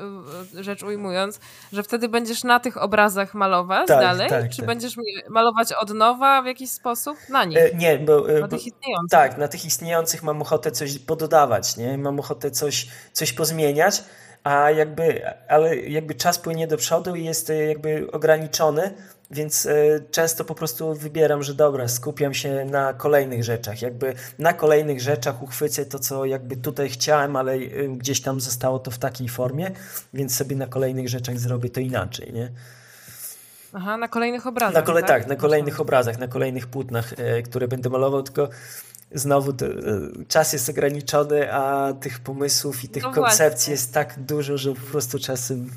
[0.56, 1.40] y, rzecz ujmując,
[1.74, 4.30] że wtedy będziesz na tych obrazach malować tak, dalej?
[4.30, 4.66] Tak, czy tak.
[4.66, 4.96] będziesz
[5.30, 7.58] malować od nowa w jakiś sposób na nich?
[7.58, 8.30] E, nie, bo...
[8.30, 9.12] E, na tych istniejących.
[9.12, 11.98] Tak, na tych istniejących mam ochotę coś pododawać, nie?
[11.98, 14.04] Mam ochotę coś, coś pozmieniać,
[14.44, 18.94] a jakby, ale jakby czas płynie do przodu i jest e, jakby ograniczony,
[19.32, 19.74] więc e,
[20.12, 23.82] często po prostu wybieram, że dobra, skupiam się na kolejnych rzeczach.
[23.82, 28.80] Jakby na kolejnych rzeczach uchwycę to, co jakby tutaj chciałem, ale e, gdzieś tam zostało
[28.80, 29.72] to w takiej formie,
[30.14, 32.52] więc sobie na kolejnych rzeczach zrobię to inaczej, nie?
[33.74, 34.74] Aha, na kolejnych obrazach.
[34.74, 35.10] Na kole tak?
[35.10, 38.50] tak, na kolejnych obrazach, na kolejnych płótnach, e, które będę malował, tylko
[39.12, 39.66] znowu to,
[40.28, 44.92] czas jest ograniczony, a tych pomysłów i tych no koncepcji jest tak dużo, że po
[44.92, 45.70] prostu czasem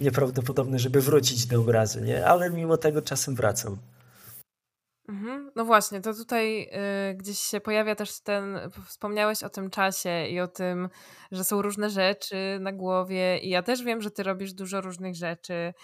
[0.00, 2.26] nieprawdopodobne, żeby wrócić do obrazu, nie?
[2.26, 3.78] Ale mimo tego czasem wracam.
[5.08, 5.50] Mhm.
[5.56, 6.62] No właśnie, to tutaj
[7.10, 10.88] y, gdzieś się pojawia też ten, wspomniałeś o tym czasie i o tym,
[11.32, 15.14] że są różne rzeczy na głowie i ja też wiem, że ty robisz dużo różnych
[15.14, 15.74] rzeczy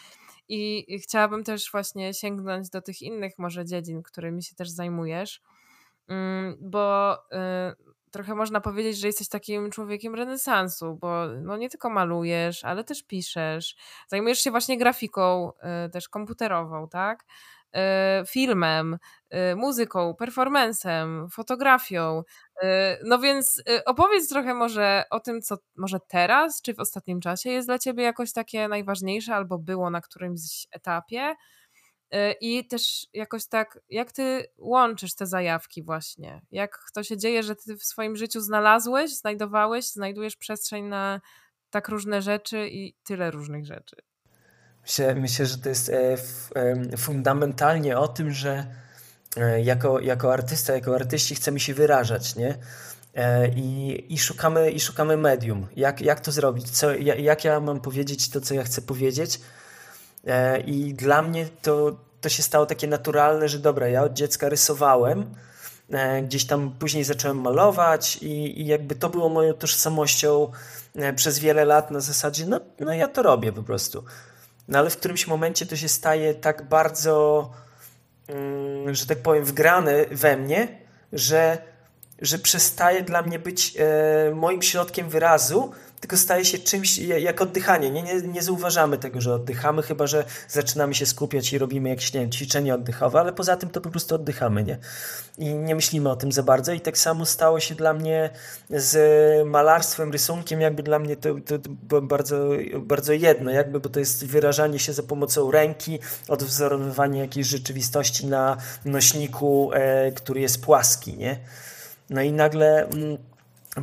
[0.49, 5.43] i chciałabym też właśnie sięgnąć do tych innych może dziedzin, którymi się też zajmujesz,
[6.09, 11.91] mm, bo y, trochę można powiedzieć, że jesteś takim człowiekiem renesansu, bo no nie tylko
[11.91, 13.77] malujesz, ale też piszesz,
[14.09, 15.53] zajmujesz się właśnie grafiką
[15.87, 17.25] y, też komputerową, tak?
[18.23, 18.99] Y, filmem,
[19.53, 22.23] y, muzyką, performancem, fotografią.
[23.05, 27.69] No więc opowiedz trochę może o tym, co może teraz, czy w ostatnim czasie jest
[27.69, 31.35] dla ciebie jakoś takie najważniejsze, albo było na którymś etapie.
[32.41, 36.43] I też jakoś tak, jak ty łączysz te zajawki właśnie?
[36.51, 41.21] Jak to się dzieje, że ty w swoim życiu znalazłeś, znajdowałeś, znajdujesz przestrzeń na
[41.71, 43.97] tak różne rzeczy i tyle różnych rzeczy?
[44.83, 46.17] Myślę, myślę, że to jest e,
[46.97, 48.67] fundamentalnie o tym, że
[49.37, 52.59] e, jako, jako artysta, jako artyści chcemy się wyrażać, nie?
[53.15, 55.67] E, I, i, szukamy, I szukamy medium.
[55.77, 56.71] Jak, jak to zrobić?
[56.71, 59.41] Co, jak ja mam powiedzieć to, co ja chcę powiedzieć?
[60.67, 65.35] I dla mnie to, to się stało takie naturalne, że dobra, ja od dziecka rysowałem,
[66.23, 70.53] gdzieś tam później zacząłem malować i, i jakby to było moją tożsamością
[71.17, 74.05] przez wiele lat na zasadzie, no, no ja to robię po prostu.
[74.69, 77.51] No ale w którymś momencie to się staje tak bardzo,
[78.29, 80.79] mm, że tak powiem, wgrane we mnie,
[81.13, 81.59] że,
[82.19, 87.91] że przestaje dla mnie być e, moim środkiem wyrazu, tylko staje się czymś jak oddychanie.
[87.91, 92.13] Nie, nie, nie zauważamy tego, że oddychamy, chyba że zaczynamy się skupiać i robimy jakieś
[92.13, 94.79] nie ćwiczenie oddechowe, ale poza tym to po prostu oddychamy, nie?
[95.39, 96.73] I nie myślimy o tym za bardzo.
[96.73, 98.31] I tak samo stało się dla mnie
[98.71, 98.97] z
[99.47, 101.35] malarstwem, rysunkiem, jakby dla mnie to,
[101.89, 107.47] to, bardzo, bardzo jedno, jakby, bo to jest wyrażanie się za pomocą ręki, odwzorowywanie jakiejś
[107.47, 111.39] rzeczywistości na nośniku, e, który jest płaski, nie?
[112.11, 112.87] No i nagle.
[112.87, 113.28] Mm,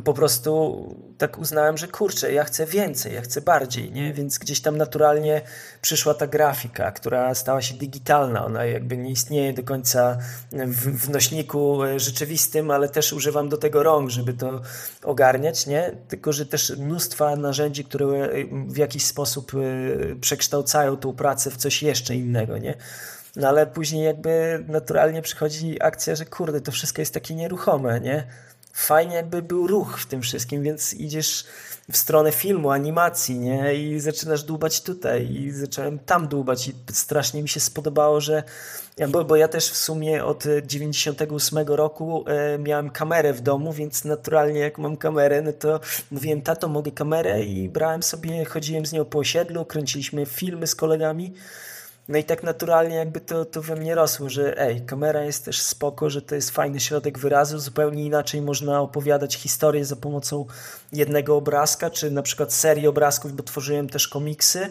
[0.04, 0.84] po prostu
[1.18, 4.12] tak uznałem, że kurczę, ja chcę więcej, ja chcę bardziej, nie?
[4.12, 5.42] Więc gdzieś tam naturalnie
[5.82, 8.44] przyszła ta grafika, która stała się digitalna.
[8.44, 10.18] Ona jakby nie istnieje do końca
[10.52, 14.60] w, w nośniku e, rzeczywistym, ale też używam do tego rąk, żeby to
[15.02, 15.92] ogarniać, nie?
[16.08, 18.30] Tylko, że też mnóstwa narzędzi, które e,
[18.68, 22.74] w jakiś sposób e, przekształcają tą pracę w coś jeszcze innego, nie?
[23.36, 28.26] No ale później jakby naturalnie przychodzi akcja, że kurde, to wszystko jest takie nieruchome, nie?
[28.76, 31.44] Fajnie jakby był ruch w tym wszystkim, więc idziesz
[31.92, 33.74] w stronę filmu, animacji, nie?
[33.74, 38.42] I zaczynasz dłubać tutaj i zacząłem tam dłubać i strasznie mi się spodobało, że
[39.08, 44.04] bo, bo ja też w sumie od 98 roku e, miałem kamerę w domu, więc
[44.04, 48.92] naturalnie jak mam kamerę, no to mówiłem, tato, mogę kamerę i brałem sobie, chodziłem z
[48.92, 51.34] nią po osiedlu, kręciliśmy filmy z kolegami
[52.08, 55.62] no i tak naturalnie jakby to, to we mnie rosło, że ej, kamera jest też
[55.62, 60.46] spoko, że to jest fajny środek wyrazu, zupełnie inaczej można opowiadać historię za pomocą
[60.92, 64.68] jednego obrazka, czy na przykład serii obrazków, bo tworzyłem też komiksy,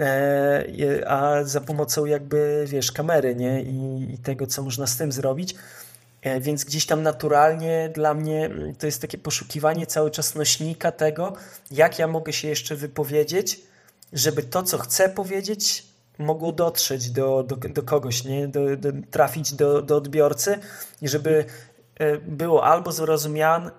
[0.00, 3.62] e, a za pomocą jakby, wiesz, kamery, nie?
[3.62, 5.54] I, i tego, co można z tym zrobić.
[6.22, 10.92] E, więc gdzieś tam naturalnie dla mnie mm, to jest takie poszukiwanie cały czas nośnika
[10.92, 11.32] tego,
[11.70, 13.60] jak ja mogę się jeszcze wypowiedzieć,
[14.12, 15.89] żeby to, co chcę powiedzieć,
[16.20, 18.48] mogło dotrzeć do, do, do kogoś, nie?
[18.48, 20.58] Do, do, trafić do, do odbiorcy
[21.02, 21.44] i żeby
[21.94, 22.92] e, było albo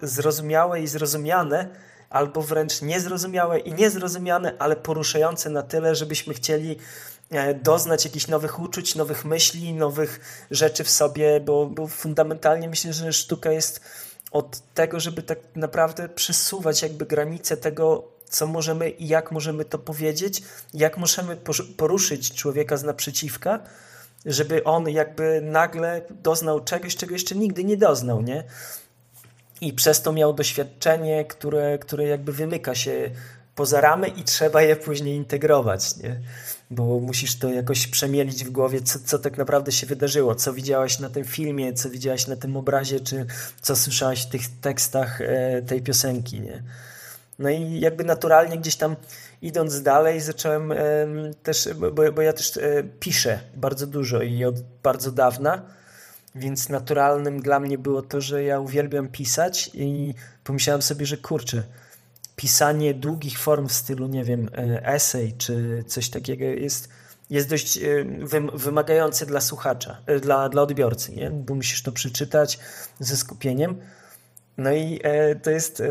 [0.02, 1.70] zrozumiałe i zrozumiane,
[2.10, 6.78] albo wręcz niezrozumiałe i niezrozumiane, ale poruszające na tyle, żebyśmy chcieli
[7.30, 10.20] e, doznać jakichś nowych uczuć, nowych myśli, nowych
[10.52, 13.82] rzeczy w sobie, bo, bo fundamentalnie myślę, że sztuka jest
[14.32, 19.80] od tego, żeby tak naprawdę przesuwać jakby granice tego, co możemy i jak możemy to
[19.80, 21.38] powiedzieć, jak możemy
[21.78, 23.60] poruszyć człowieka z naprzeciwka,
[24.26, 28.44] żeby on jakby nagle doznał czegoś, czego jeszcze nigdy nie doznał, nie?
[29.62, 33.12] I przez to miał doświadczenie, które, które jakby wymyka się
[33.56, 36.20] poza ramy i trzeba je później integrować, nie?
[36.72, 41.00] Bo musisz to jakoś przemielić w głowie, co, co tak naprawdę się wydarzyło, co widziałaś
[41.00, 43.26] na tym filmie, co widziałaś na tym obrazie, czy
[43.62, 46.64] co słyszałaś w tych tekstach e, tej piosenki, nie?
[47.42, 48.96] No i jakby naturalnie gdzieś tam
[49.42, 50.74] idąc dalej zacząłem
[51.44, 55.62] też, bo, bo ja też e, piszę bardzo dużo i od bardzo dawna,
[56.36, 61.64] więc naturalnym dla mnie było to, że ja uwielbiam pisać i pomyślałem sobie, że kurczę,
[62.36, 66.90] pisanie długich form w stylu, nie wiem, e, esej czy coś takiego jest,
[67.30, 67.82] jest dość e,
[68.54, 71.32] wymagające dla słuchacza, dla, dla odbiorcy, nie?
[71.32, 72.60] bo musisz to przeczytać
[73.00, 73.76] ze skupieniem.
[74.58, 75.86] No i e, to jest e,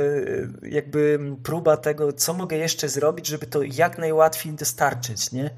[0.63, 5.51] jakby próba tego, co mogę jeszcze zrobić, żeby to jak najłatwiej dostarczyć, nie?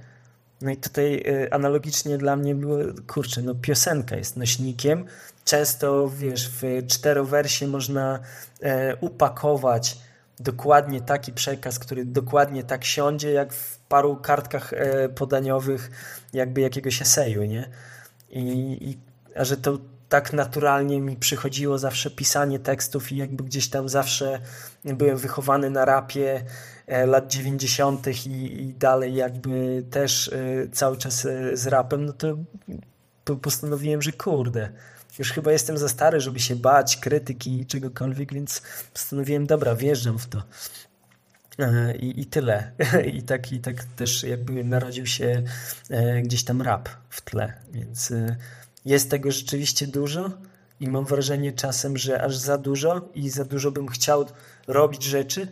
[0.63, 5.05] No i tutaj e, analogicznie dla mnie było, kurczę, no piosenka jest nośnikiem.
[5.45, 8.21] Często, wiesz, w czterowersie można
[8.61, 9.99] e, upakować
[10.41, 15.91] dokładnie taki przekaz, który dokładnie tak siądzie, jak w paru kartkach e, podaniowych
[16.33, 17.69] jakby jakiegoś eseju, nie?
[18.31, 18.99] I, i
[19.37, 19.79] a że to
[20.13, 24.41] tak naturalnie mi przychodziło zawsze pisanie tekstów i jakby gdzieś tam zawsze
[24.85, 26.45] byłem wychowany na rapie
[26.87, 28.07] e, lat 90.
[28.27, 34.13] I, i dalej jakby też e, cały czas e, z rapem, no to postanowiłem, że
[34.13, 34.69] kurde,
[35.19, 40.19] już chyba jestem za stary, żeby się bać krytyki i czegokolwiek, więc postanowiłem, dobra, wjeżdżam
[40.19, 40.43] w to.
[42.01, 42.73] I, I tyle.
[43.19, 45.43] I tak, I tak też jakby narodził się
[46.23, 48.13] gdzieś tam rap w tle, więc
[48.85, 50.31] jest tego rzeczywiście dużo
[50.81, 54.27] i mam wrażenie czasem, że aż za dużo i za dużo bym chciał
[54.67, 55.49] robić rzeczy,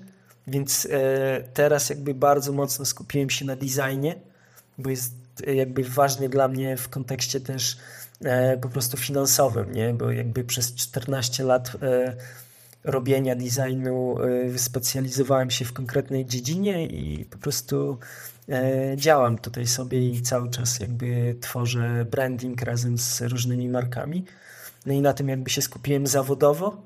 [0.47, 4.15] więc e, teraz jakby bardzo mocno skupiłem się na designie,
[4.79, 5.15] bo jest
[5.47, 7.77] e, jakby ważny dla mnie w kontekście też
[8.25, 9.95] e, po prostu finansowym, nie?
[9.95, 11.73] bo jakby przez 14 lat
[12.85, 14.17] robienia designu
[14.49, 17.99] wyspecjalizowałem się w konkretnej dziedzinie i po prostu
[18.97, 24.25] działam tutaj sobie i cały czas jakby tworzę branding razem z różnymi markami.
[24.87, 26.83] No i na tym jakby się skupiłem zawodowo,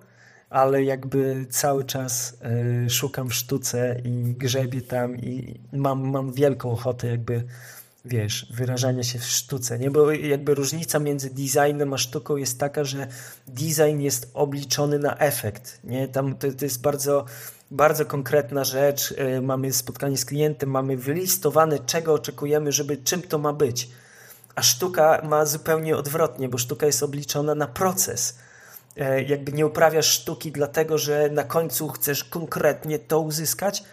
[0.50, 6.70] ale jakby cały czas e, szukam w sztuce i grzebię tam i mam, mam wielką
[6.70, 7.44] ochotę jakby
[8.04, 9.90] wiesz, wyrażania się w sztuce, nie?
[9.90, 13.06] Bo jakby różnica między designem a sztuką jest taka, że
[13.46, 16.08] design jest obliczony na efekt, nie?
[16.08, 17.24] Tam to, to jest bardzo
[17.70, 19.10] bardzo konkretna rzecz.
[19.38, 23.90] Y, mamy spotkanie z klientem, mamy wylistowane, czego oczekujemy, żeby czym to ma być.
[24.54, 28.38] A sztuka ma zupełnie odwrotnie, bo sztuka jest obliczona na proces.
[28.98, 33.84] Y, jakby nie uprawiasz sztuki dlatego, że na końcu chcesz konkretnie to uzyskać,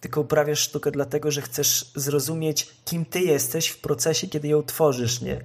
[0.00, 5.20] tylko uprawiasz sztukę dlatego, że chcesz zrozumieć, kim ty jesteś w procesie, kiedy ją tworzysz,
[5.20, 5.40] nie?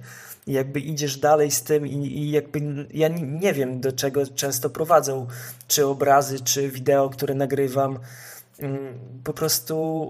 [0.46, 4.26] I jakby idziesz dalej z tym i, i jakby ja nie, nie, wiem, do czego
[4.26, 5.26] często prowadzą,
[5.68, 7.98] czy obrazy, czy wideo, które nagrywam.
[8.58, 10.08] Mm, po prostu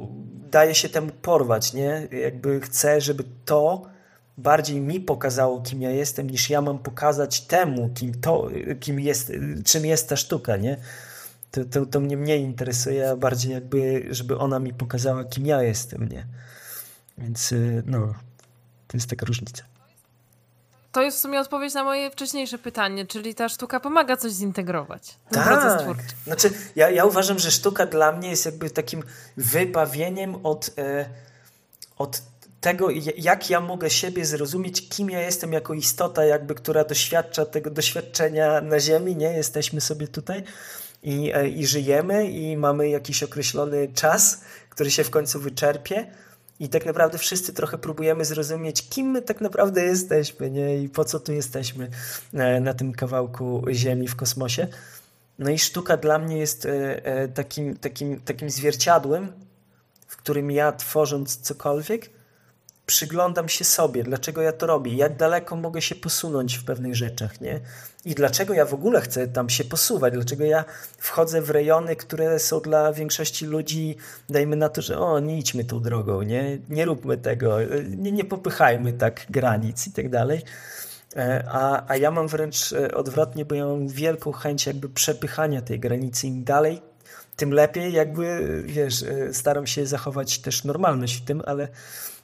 [0.50, 2.08] daje się temu porwać, nie?
[2.22, 3.82] Jakby chcę, żeby to
[4.38, 8.48] bardziej mi pokazało, kim ja jestem, niż ja mam pokazać temu, kim to,
[8.80, 9.32] kim jest,
[9.64, 10.76] czym jest ta sztuka, nie?
[11.56, 15.62] To, to, to mnie mniej interesuje, a bardziej jakby, żeby ona mi pokazała, kim ja
[15.62, 16.26] jestem, nie?
[17.18, 18.14] Więc y, no,
[18.88, 19.62] to jest taka różnica.
[20.92, 25.16] To jest w sumie odpowiedź na moje wcześniejsze pytanie, czyli ta sztuka pomaga coś zintegrować.
[25.30, 25.44] Tak.
[25.44, 26.14] proces twórczy.
[26.24, 29.02] Znaczy, ja, ja uważam, że sztuka dla mnie jest jakby takim
[29.36, 31.08] wybawieniem od, e,
[31.98, 32.22] od
[32.60, 37.70] tego, jak ja mogę siebie zrozumieć, kim ja jestem jako istota, jakby, która doświadcza tego
[37.70, 39.32] doświadczenia na Ziemi, nie?
[39.32, 40.44] Jesteśmy sobie tutaj
[41.06, 44.40] i, e, i żyjemy i mamy jakiś określony czas,
[44.70, 46.06] który się w końcu wyczerpie
[46.60, 50.78] i tak naprawdę wszyscy trochę próbujemy zrozumieć, kim my tak naprawdę jesteśmy, nie?
[50.78, 51.90] I po co tu jesteśmy
[52.34, 54.68] e, na tym kawałku Ziemi w kosmosie.
[55.38, 59.32] No i sztuka dla mnie jest e, takim, takim, takim zwierciadłem,
[60.06, 62.10] w którym ja tworząc cokolwiek,
[62.86, 67.40] przyglądam się sobie, dlaczego ja to robię, jak daleko mogę się posunąć w pewnych rzeczach,
[67.40, 67.60] nie?
[68.04, 70.64] I dlaczego ja w ogóle chcę tam się posuwać, dlaczego ja
[70.98, 73.96] wchodzę w rejony, które są dla większości ludzi,
[74.28, 77.56] dajmy na to, że o, nie idźmy tą drogą, nie, nie róbmy tego,
[77.96, 80.42] nie, nie popychajmy tak granic i tak dalej.
[81.16, 85.62] E, a, a ja mam wręcz e, odwrotnie, bo ja mam wielką chęć jakby przepychania
[85.62, 86.26] tej granicy.
[86.26, 86.82] Im dalej,
[87.36, 91.68] tym lepiej, jakby, wiesz, e, staram się zachować też normalność w tym, ale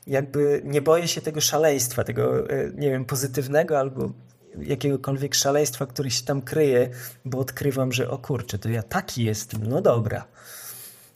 [0.07, 4.13] jakby nie boję się tego szaleństwa, tego, e, nie wiem, pozytywnego albo
[4.59, 6.91] jakiegokolwiek szaleństwa, które się tam kryje,
[7.25, 10.25] bo odkrywam, że o kurczę, to ja taki jestem, no dobra.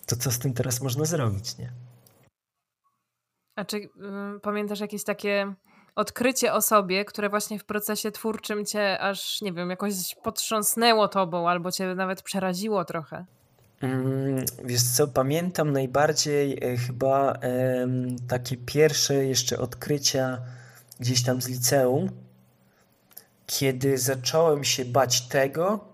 [0.07, 1.73] To co z tym teraz można zrobić, nie?
[3.57, 3.91] A czy y,
[4.43, 5.55] pamiętasz jakieś takie
[5.95, 11.49] odkrycie o sobie, które właśnie w procesie twórczym cię aż, nie wiem, jakoś potrząsnęło tobą
[11.49, 13.27] albo cię nawet przeraziło trochę?
[14.65, 17.39] Wiesz co, pamiętam najbardziej e, chyba
[18.29, 20.39] takie pierwsze jeszcze odkrycia
[21.01, 22.11] gdzieś tam z liceum,
[23.47, 25.85] kiedy zacząłem się bać tego,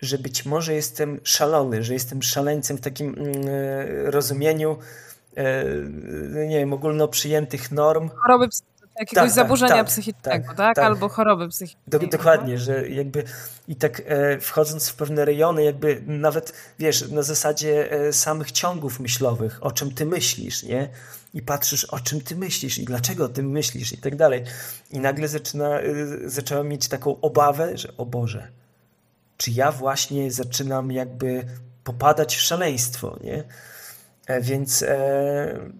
[0.00, 4.78] że być może jestem szalony, że jestem szaleńcem w takim mm, e, rozumieniu,
[5.36, 5.64] e,
[6.48, 8.08] nie wiem, ogólnoprzyjętych norm.
[8.08, 8.48] Choroby
[8.98, 10.84] jakiegoś tak, zaburzenia tak, psychicznego, tak, tak, tak?
[10.84, 11.82] Albo choroby psychicznej.
[11.86, 13.24] Do, dokładnie, że jakby
[13.68, 19.00] i tak e, wchodząc w pewne rejony, jakby nawet, wiesz, na zasadzie e, samych ciągów
[19.00, 20.88] myślowych, o czym ty myślisz, nie?
[21.34, 24.44] I patrzysz, o czym ty myślisz i dlaczego o tym myślisz i tak dalej.
[24.90, 28.48] I nagle zaczyna, e, zacząłem mieć taką obawę, że o Boże,
[29.36, 31.44] czy ja właśnie zaczynam jakby
[31.84, 33.44] popadać w szaleństwo, nie?
[34.26, 35.70] E, więc e,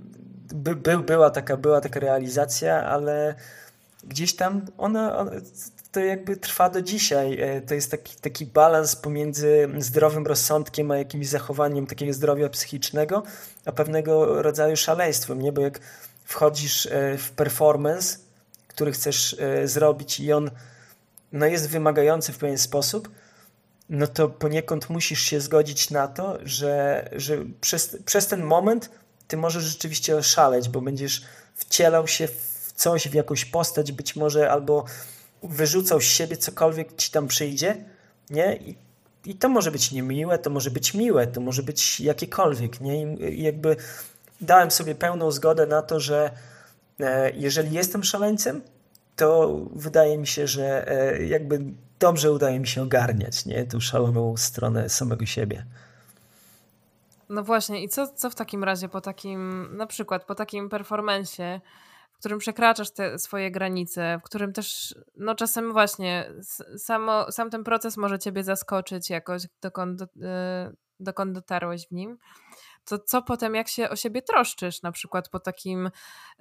[0.55, 3.35] by, by, była, taka, była taka realizacja, ale
[4.05, 5.31] gdzieś tam ona, ona
[5.93, 7.41] to jakby trwa do dzisiaj.
[7.41, 13.23] E, to jest taki, taki balans pomiędzy zdrowym rozsądkiem a jakimś zachowaniem takiego zdrowia psychicznego,
[13.65, 15.53] a pewnego rodzaju szaleństwem, nie?
[15.53, 15.81] Bo jak
[16.25, 18.19] wchodzisz e, w performance,
[18.69, 20.51] który chcesz e, zrobić i on
[21.33, 23.09] no, jest wymagający w pewien sposób,
[23.89, 28.91] no to poniekąd musisz się zgodzić na to, że, że przez, przez ten moment
[29.35, 31.23] ty możesz rzeczywiście oszaleć, bo będziesz
[31.55, 34.85] wcielał się w coś, w jakąś postać, być może albo
[35.43, 37.85] wyrzucał z siebie cokolwiek ci tam przyjdzie,
[38.31, 38.57] nie?
[38.57, 38.77] I,
[39.25, 43.03] i to może być niemiłe, to może być miłe, to może być jakiekolwiek, nie?
[43.31, 43.77] I jakby
[44.41, 46.31] dałem sobie pełną zgodę na to, że
[47.01, 48.61] e, jeżeli jestem szaleńcem,
[49.17, 51.61] to wydaje mi się, że e, jakby
[51.99, 53.65] dobrze udaje mi się ogarniać, nie?
[53.65, 55.65] Tą szaloną stronę samego siebie.
[57.35, 61.61] No właśnie, i co, co w takim razie po takim, na przykład po takim performensie,
[62.13, 66.33] w którym przekraczasz te swoje granice, w którym też, no czasem właśnie
[66.79, 70.07] samo, sam ten proces może ciebie zaskoczyć jakoś, dokąd, y,
[71.01, 72.19] dokąd dotarłeś w nim,
[72.85, 75.87] to co potem, jak się o siebie troszczysz, na przykład po takim,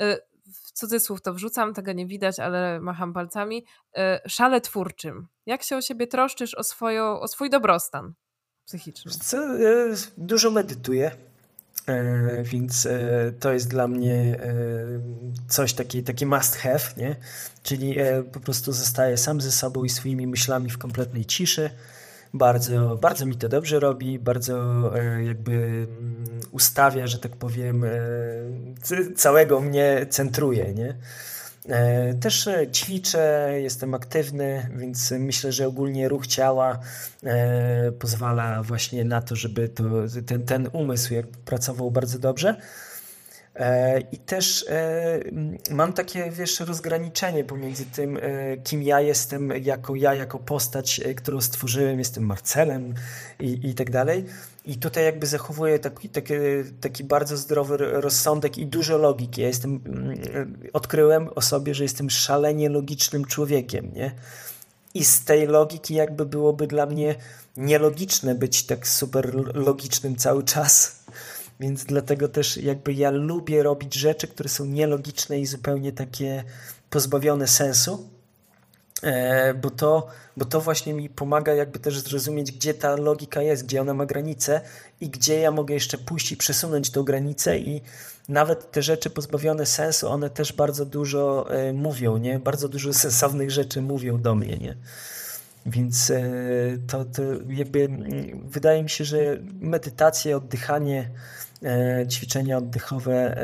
[0.02, 3.66] y, w cudzysłów to wrzucam, tego nie widać, ale macham palcami,
[3.98, 5.28] y, szale twórczym.
[5.46, 8.14] Jak się o siebie troszczysz, o, swoją, o swój dobrostan
[9.20, 9.38] Co,
[10.18, 11.12] dużo medytuję
[11.88, 14.56] E, więc e, to jest dla mnie e,
[15.48, 17.16] coś taki, taki must have, nie?
[17.64, 17.96] czyli
[18.32, 21.70] po prostu zostaję sam ze sobą i swoimi myślami w kompletnej ciszy.
[22.34, 24.92] Bardzo, bardzo mi to dobrze robi, bardzo
[25.26, 25.88] jakby mm,
[26.52, 27.86] ustawia, że tak powiem,
[29.16, 30.74] całego mnie centruje.
[30.74, 30.96] Nie?
[31.70, 36.80] E, też e, ćwiczę, jestem aktywny, więc myślę, że ogólnie ruch ciała
[37.24, 39.84] e, pozwala właśnie na to, żeby to,
[40.26, 41.14] ten, ten umysł
[41.46, 42.56] pracował bardzo dobrze.
[44.12, 44.66] I też
[45.72, 48.20] mam takie, wiesz, rozgraniczenie pomiędzy tym,
[48.64, 52.94] kim ja jestem, jako ja, jako postać, którą stworzyłem, jestem Marcelem
[53.40, 54.26] i, i tak dalej
[54.66, 56.34] i tutaj jakby zachowuję taki, taki,
[56.82, 59.42] taki bardzo zdrowy rozsądek i dużo logiki.
[59.42, 59.80] Ja jestem,
[60.74, 64.12] odkryłem o sobie, że jestem szalenie logicznym człowiekiem, nie?
[64.94, 67.16] I z tej logiki jakby byłoby dla mnie
[67.58, 71.03] nielogiczne być tak super logicznym cały czas.
[71.60, 76.44] Więc dlatego też jakby ja lubię robić rzeczy, które są nielogiczne i zupełnie takie
[76.90, 78.14] pozbawione sensu
[79.04, 83.64] E, bo to, bo to właśnie mi pomaga jakby też zrozumieć, gdzie ta logika jest,
[83.66, 84.62] gdzie ona ma granice
[85.02, 87.82] i gdzie ja mogę jeszcze pójść i przesunąć tą granicę i
[88.30, 92.40] nawet te rzeczy pozbawione sensu, one też bardzo dużo e, mówią, nie?
[92.40, 94.76] Bardzo dużo sensownych rzeczy mówią do mnie, nie?
[95.66, 96.24] Więc e,
[96.88, 97.90] to, to jakby
[98.46, 99.18] wydaje mi się, że
[99.60, 101.10] medytacje, oddychanie,
[102.10, 103.38] ćwiczenia oddechowe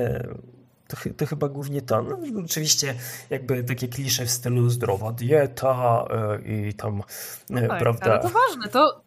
[0.88, 2.02] to, to chyba głównie to.
[2.02, 2.96] No, oczywiście
[3.30, 6.06] jakby takie klisze w stylu zdrowa dieta
[6.46, 7.04] i tam,
[7.50, 8.06] no tak, prawda.
[8.06, 9.02] Ale to ważne, to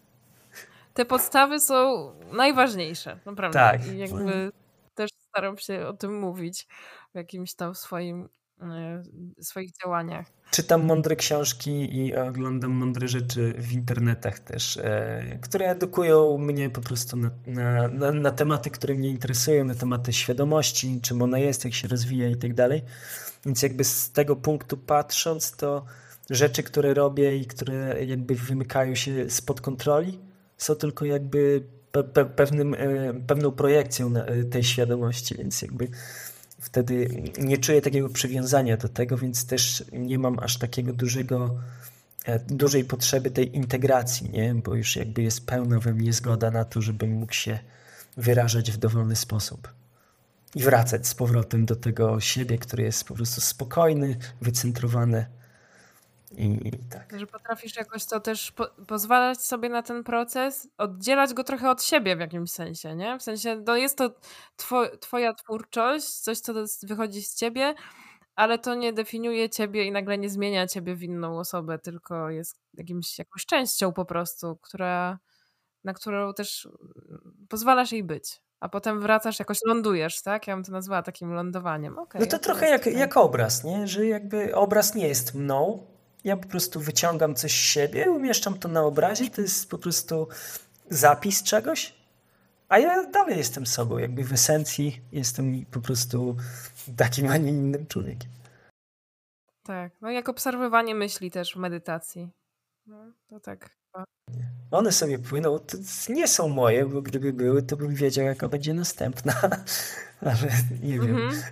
[0.94, 3.58] te podstawy są najważniejsze, naprawdę.
[3.58, 3.86] Tak.
[3.86, 4.52] I jakby
[4.94, 6.66] też staram się o tym mówić
[7.12, 8.28] w jakimś tam swoim
[9.40, 10.26] swoich działaniach.
[10.50, 16.80] Czytam mądre książki i oglądam mądre rzeczy w internetach też, e, które edukują mnie po
[16.80, 21.64] prostu na, na, na, na tematy, które mnie interesują, na tematy świadomości, czym ona jest,
[21.64, 22.82] jak się rozwija i tak dalej.
[23.46, 25.84] Więc jakby z tego punktu patrząc, to
[26.30, 30.18] rzeczy, które robię i które jakby wymykają się spod kontroli,
[30.58, 35.88] są tylko jakby pe, pe, pewnym, e, pewną projekcją e, tej świadomości, więc jakby
[36.62, 41.56] wtedy nie czuję takiego przywiązania do tego, więc też nie mam aż takiego dużego,
[42.24, 44.54] e, dużej potrzeby tej integracji, nie?
[44.54, 47.58] bo już jakby jest pełna we mnie zgoda na to, żebym mógł się
[48.16, 49.68] wyrażać w dowolny sposób
[50.54, 55.26] i wracać z powrotem do tego siebie, który jest po prostu spokojny, wycentrowany
[56.38, 57.18] i, tak.
[57.18, 61.82] Że potrafisz jakoś to też po pozwalać sobie na ten proces, oddzielać go trochę od
[61.82, 63.18] siebie w jakimś sensie, nie?
[63.18, 64.10] W sensie, no jest to
[64.56, 66.52] two twoja twórczość, coś, co
[66.82, 67.74] wychodzi z ciebie,
[68.34, 72.60] ale to nie definiuje ciebie i nagle nie zmienia ciebie w inną osobę, tylko jest
[72.74, 75.18] jakimś, jakąś częścią po prostu, która,
[75.84, 76.68] na którą też
[77.48, 78.40] pozwalasz jej być.
[78.60, 80.46] A potem wracasz, jakoś lądujesz, tak?
[80.46, 81.98] Ja bym to nazwała takim lądowaniem.
[81.98, 83.86] Okay, no to trochę jak, jak obraz, nie?
[83.86, 85.86] Że jakby obraz nie jest mną,
[86.24, 90.28] ja po prostu wyciągam coś z siebie, umieszczam to na obrazie, to jest po prostu
[90.90, 91.94] zapis czegoś,
[92.68, 96.36] a ja dalej jestem sobą, jakby w esencji jestem po prostu
[96.96, 98.30] takim, a nie innym człowiekiem.
[99.62, 102.30] Tak, no jak obserwowanie myśli też w medytacji.
[102.86, 103.81] No, to tak.
[104.72, 105.76] One sobie płyną, to
[106.08, 109.32] nie są moje, bo gdyby były, to bym wiedział, jaka będzie następna.
[110.20, 110.50] Ale
[110.82, 111.16] nie wiem.
[111.16, 111.42] Mm -hmm.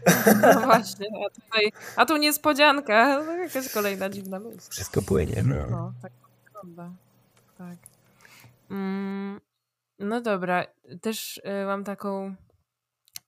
[0.55, 4.71] No właśnie, a, tutaj, a tu niespodzianka, no, jakaś kolejna dziwna myśl.
[4.71, 5.43] Wszystko płynie.
[5.47, 6.13] No, no tak
[6.45, 6.91] wygląda.
[7.59, 7.77] Tak.
[8.71, 9.41] Mm,
[9.99, 10.67] no dobra,
[11.01, 12.35] też y, mam taką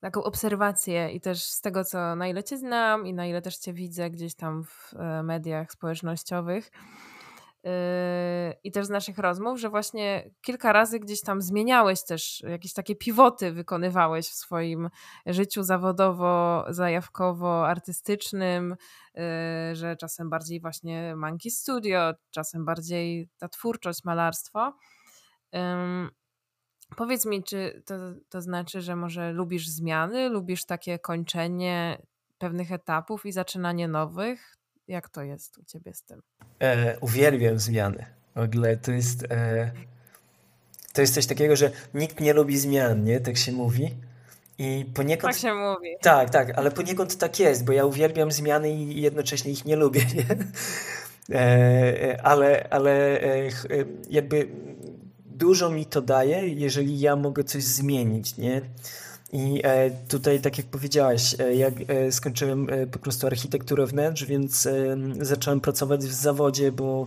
[0.01, 3.57] taką obserwację i też z tego, co na ile cię znam i na ile też
[3.57, 6.71] cię widzę gdzieś tam w e, mediach społecznościowych
[8.65, 12.97] i też z naszych rozmów, że właśnie kilka razy gdzieś tam zmieniałeś też, jakieś takie
[12.97, 14.91] pivoty wykonywałeś w swoim
[15.27, 18.77] życiu zawodowo, zajawkowo, artystycznym,
[19.15, 19.23] yy,
[19.73, 24.73] że czasem bardziej właśnie Monkey Studio, czasem bardziej ta twórczość, malarstwo.
[26.97, 27.95] Powiedz mi, czy to,
[28.29, 32.03] to znaczy, że może lubisz zmiany, lubisz takie kończenie
[32.39, 34.62] pewnych etapów i zaczynanie nowych?
[34.89, 36.23] Jak to jest u ciebie z tym?
[36.61, 38.07] E, uwielbiam zmiany.
[38.35, 39.73] W ogóle to jest, e,
[40.93, 43.21] to jest coś takiego, że nikt nie lubi zmian, nie?
[43.21, 43.95] Tak się mówi.
[44.59, 45.33] I poniekąd...
[45.33, 45.97] Tak się mówi.
[46.01, 50.01] Tak, tak, ale poniekąd tak jest, bo ja uwielbiam zmiany i jednocześnie ich nie lubię,
[50.15, 50.27] nie?
[51.31, 53.49] E, e ale, ale e,
[54.11, 54.49] jakby
[55.27, 58.63] dużo mi to daje, jeżeli ja mogę coś zmienić, nie?
[59.33, 64.69] I e, tutaj, tak jak powiedziałaś, e, ja e, skończyłem po prostu architekturę wnętrz, więc
[65.21, 67.07] zacząłem pracować w zawodzie, bo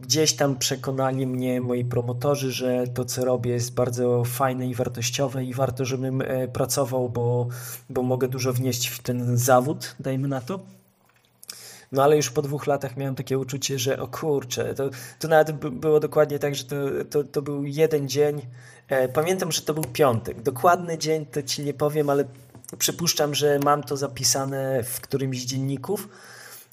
[0.00, 5.44] gdzieś tam przekonali mnie moi promotorzy, że to, co robię, jest bardzo fajne i wartościowe
[5.44, 6.22] i warto, żebym
[6.52, 7.48] pracował, bo,
[7.90, 10.60] bo mogę dużo wnieść w ten zawód, dajmy na to.
[11.92, 15.52] No ale już po dwóch latach miałem takie uczucie, że o kurczę, to, to nawet
[15.56, 16.76] było dokładnie tak, że to,
[17.10, 18.42] to, to był jeden dzień.
[18.88, 20.42] E, pamiętam, że to był piątek.
[20.42, 22.24] Dokładny dzień to ci nie powiem, ale
[22.78, 26.08] przypuszczam, że mam to zapisane w którymś z dzienników,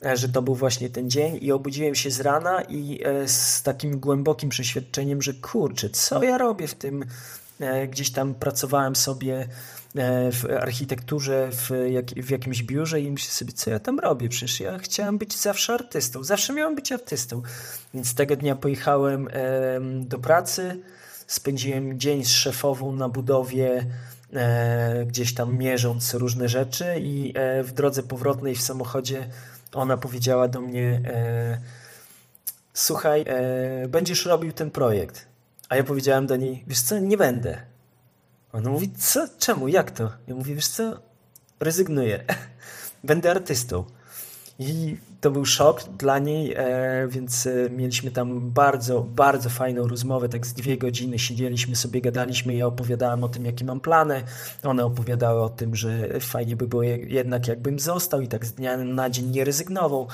[0.05, 3.63] e, że to był właśnie ten dzień i obudziłem się z rana i e, z
[3.63, 7.05] takim głębokim przeświadczeniem, że kurczę, co ja robię w tym,
[7.89, 9.47] gdzieś tam pracowałem sobie
[10.31, 14.29] w architekturze, w, jak, w jakimś biurze i myślę sobie, co ja tam robię?
[14.29, 16.23] Przecież ja chciałem być zawsze artystą.
[16.23, 17.41] Zawsze miałem być artystą.
[17.93, 19.29] Więc tego dnia pojechałem
[20.05, 20.81] do pracy,
[21.27, 23.85] spędziłem dzień z szefową na budowie,
[24.33, 29.29] e, gdzieś tam mierząc różne rzeczy i e, w drodze powrotnej w samochodzie
[29.73, 31.01] ona powiedziała do mnie
[32.73, 33.25] słuchaj,
[33.89, 35.25] będziesz robił ten projekt.
[35.69, 37.61] A ja powiedziałem do niej, wiesz co, nie będę.
[38.53, 39.27] Ona mówi, co?
[39.39, 39.67] Czemu?
[39.67, 40.11] Jak to?
[40.27, 40.99] Ja mówię, wiesz co?
[41.59, 42.23] Rezygnuję.
[43.03, 43.85] Będę artystą.
[44.59, 50.29] I to był szok dla niej, e, więc e, mieliśmy tam bardzo, bardzo fajną rozmowę,
[50.29, 54.23] tak z dwie godziny siedzieliśmy sobie, gadaliśmy, ja opowiadałem o tym, jakie mam plany,
[54.63, 58.77] one opowiadały o tym, że fajnie by było jednak jakbym został i tak z dnia
[58.77, 60.07] na dzień nie rezygnował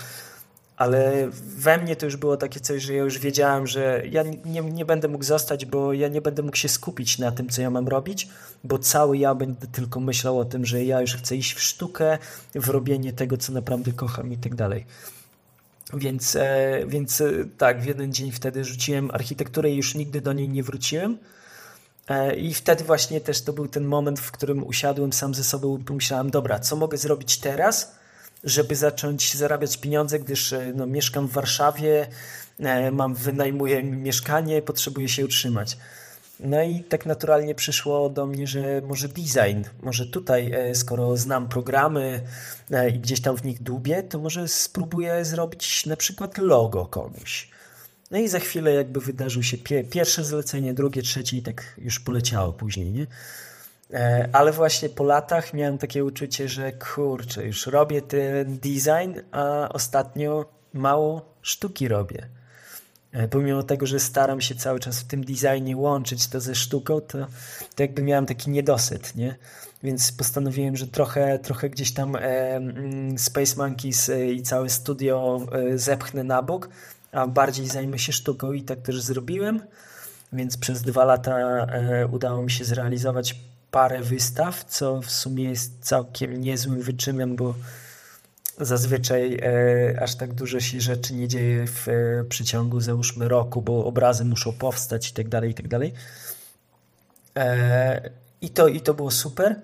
[0.81, 4.61] ale we mnie to już było takie coś, że ja już wiedziałem, że ja nie,
[4.61, 7.69] nie będę mógł zostać, bo ja nie będę mógł się skupić na tym, co ja
[7.69, 8.27] mam robić,
[8.63, 12.17] bo cały ja będę tylko myślał o tym, że ja już chcę iść w sztukę,
[12.55, 14.85] w robienie tego, co naprawdę kocham i tak dalej.
[15.93, 20.33] Więc, e, więc e, tak, w jeden dzień wtedy rzuciłem architekturę i już nigdy do
[20.33, 21.17] niej nie wróciłem.
[22.09, 25.77] E, I wtedy właśnie też to był ten moment, w którym usiadłem sam ze sobą
[25.77, 28.00] i pomyślałem, dobra, co mogę zrobić teraz,
[28.43, 32.07] żeby zacząć zarabiać pieniądze, gdyż e, no, mieszkam w Warszawie,
[32.59, 35.77] e, mam, wynajmuję mieszkanie, potrzebuję się utrzymać.
[36.39, 41.49] No i tak naturalnie przyszło do mnie, że może design, może tutaj, e, skoro znam
[41.49, 42.21] programy
[42.93, 47.51] i gdzieś tam w nich dłubię, to może spróbuję zrobić na przykład logo komuś.
[48.11, 49.57] No i za chwilę jakby wydarzył się
[49.89, 53.07] pierwsze zlecenie, drugie, trzecie i tak już poleciało później, nie?
[53.93, 59.69] E, ale właśnie po latach miałem takie uczucie, że kurczę, już robię ten design, a
[59.69, 62.27] ostatnio mało sztuki robię.
[63.11, 67.01] E, pomimo tego, że staram się cały czas w tym designie łączyć to ze sztuką,
[67.01, 67.27] to,
[67.75, 69.35] to jakby miałem taki niedosyt, nie?
[69.83, 72.19] Więc postanowiłem, że trochę, trochę gdzieś tam e,
[72.55, 76.69] mm, Space Monkeys i całe studio zepchnę na bok,
[77.11, 79.61] a bardziej zajmę się sztuką i tak też zrobiłem.
[80.33, 81.67] Więc przez dwa lata
[82.11, 83.35] udało mi się zrealizować
[83.71, 87.55] parę wystaw, co w sumie jest całkiem niezłym wyczynem, bo
[88.57, 93.85] zazwyczaj e, aż tak dużo się rzeczy nie dzieje w e, przeciągu załóżmy roku, bo
[93.85, 95.93] obrazy muszą powstać i tak dalej, i tak dalej.
[97.35, 98.09] E,
[98.41, 99.55] I to, I to było super.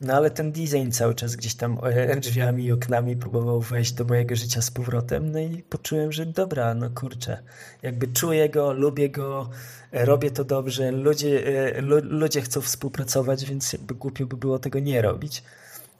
[0.00, 4.04] No ale ten design cały czas gdzieś tam e, drzwiami i oknami próbował wejść do
[4.04, 5.32] mojego życia z powrotem.
[5.32, 7.42] No i poczułem, że dobra, no kurczę,
[7.82, 9.50] jakby czuję go, lubię go,
[9.92, 11.46] e, robię to dobrze, ludzie,
[11.76, 15.42] e, ludzie chcą współpracować, więc jakby głupio by było tego nie robić.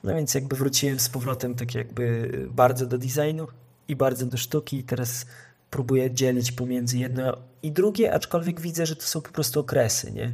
[0.05, 3.47] No więc jakby wróciłem z powrotem tak jakby bardzo do designu
[3.89, 5.27] i bardzo do sztuki i teraz
[5.71, 10.33] próbuję dzielić pomiędzy jedno i drugie, aczkolwiek widzę, że to są po prostu okresy, nie?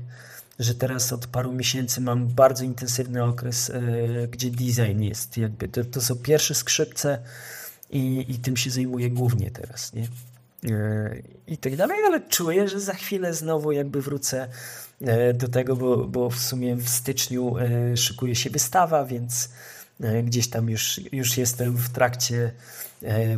[0.59, 5.85] Że teraz od paru miesięcy mam bardzo intensywny okres, e, gdzie design jest jakby, to,
[5.85, 7.19] to są pierwsze skrzypce
[7.91, 10.09] i, i tym się zajmuję głównie teraz, nie?
[10.73, 14.49] E, I tak dalej, ale czuję, że za chwilę znowu jakby wrócę
[15.01, 17.55] e, do tego, bo, bo w sumie w styczniu
[17.97, 19.49] szykuje się wystawa, więc
[20.25, 22.53] gdzieś tam już, już jestem w trakcie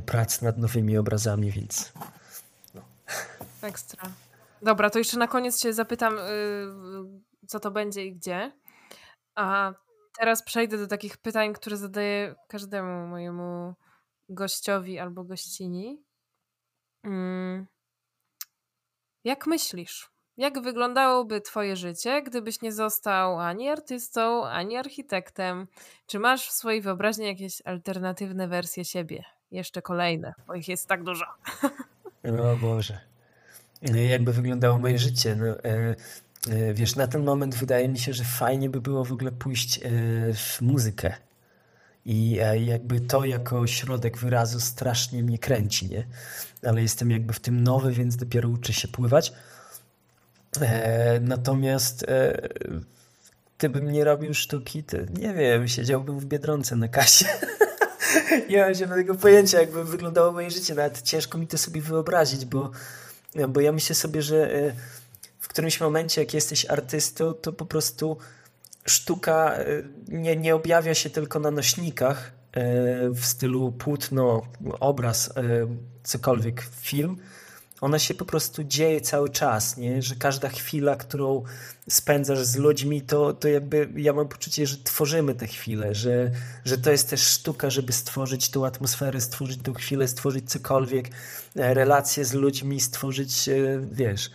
[0.06, 1.92] prac nad nowymi obrazami, więc
[3.62, 4.10] Ekstra.
[4.62, 8.52] Dobra, to jeszcze na koniec Cię zapytam, yy, co to będzie i gdzie.
[9.34, 9.72] A
[10.18, 13.74] teraz przejdę do takich pytań, które zadaję każdemu mojemu
[14.28, 16.02] gościowi albo gościni.
[17.04, 17.66] Mm.
[19.24, 20.10] Jak myślisz?
[20.36, 25.66] Jak wyglądałoby Twoje życie, gdybyś nie został ani artystą, ani architektem?
[26.06, 29.24] Czy masz w swojej wyobraźni jakieś alternatywne wersje siebie?
[29.50, 31.24] Jeszcze kolejne, bo ich jest tak dużo.
[32.52, 33.00] O Boże.
[33.82, 35.36] No jakby wyglądało moje życie.
[35.36, 35.94] No, e,
[36.50, 39.78] e, wiesz, na ten moment wydaje mi się, że fajnie by było w ogóle pójść
[39.78, 39.90] e,
[40.34, 41.14] w muzykę.
[42.04, 46.06] I jakby to jako środek wyrazu strasznie mnie kręci, nie?
[46.62, 49.32] Ale jestem jakby w tym nowy, więc dopiero uczę się pływać.
[51.20, 52.06] Natomiast
[53.58, 57.26] gdybym nie robił sztuki, to nie wiem, siedziałbym w Biedronce na kasie.
[58.50, 60.74] nie mam żadnego pojęcia, jakby wyglądało moje życie.
[60.74, 62.70] Nawet ciężko mi to sobie wyobrazić, bo
[63.48, 64.72] bo ja myślę sobie, że e,
[65.40, 68.18] w którymś momencie, jak jesteś artystą, to po prostu
[68.84, 69.64] sztuka e,
[70.08, 72.62] nie, nie objawia się tylko na nośnikach e,
[73.10, 74.42] w stylu płótno,
[74.80, 75.32] obraz,
[76.02, 77.16] cokolwiek, film,
[77.80, 80.02] ona się po prostu dzieje cały czas, nie?
[80.02, 81.42] że każda chwila, którą
[81.88, 86.30] spędzasz z ludźmi, to, to jakby ja mam poczucie, że tworzymy te chwile, że,
[86.64, 91.08] że to jest też sztuka, żeby stworzyć tą atmosferę, stworzyć tą chwilę, stworzyć cokolwiek,
[91.56, 93.54] e, relacje z ludźmi, stworzyć, e,
[93.92, 94.30] wiesz.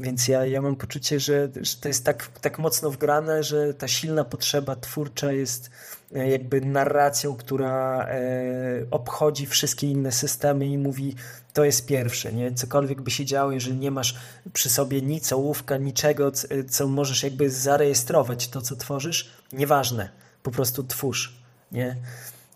[0.00, 3.88] Więc ja, ja mam poczucie, że, że to jest tak, tak mocno wgrane, że ta
[3.88, 5.70] silna potrzeba twórcza jest
[6.14, 8.20] e, jakby narracją, która e,
[8.90, 11.14] obchodzi wszystkie inne systemy i mówi,
[11.52, 12.52] to jest pierwsze, nie?
[12.54, 14.16] Cokolwiek by się działo, jeżeli nie masz
[14.52, 16.32] przy sobie nic, ołówka, niczego,
[16.68, 20.08] co możesz jakby zarejestrować to, co tworzysz, nieważne,
[20.42, 21.38] po prostu twórz,
[21.72, 21.96] nie?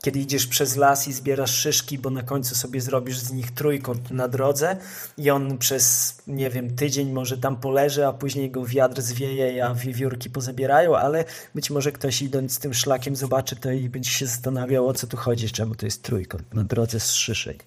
[0.05, 4.11] Kiedy idziesz przez las i zbierasz szyszki, bo na końcu sobie zrobisz z nich trójkąt
[4.11, 4.77] na drodze
[5.19, 9.75] i on przez, nie wiem, tydzień może tam poleży, a później go wiatr zwieje, a
[9.75, 11.25] wiewiórki pozabierają, ale
[11.55, 15.17] być może ktoś idąc tym szlakiem zobaczy to i będzie się zastanawiał, o co tu
[15.17, 17.65] chodzi, czemu to jest trójkąt na drodze z szyszek.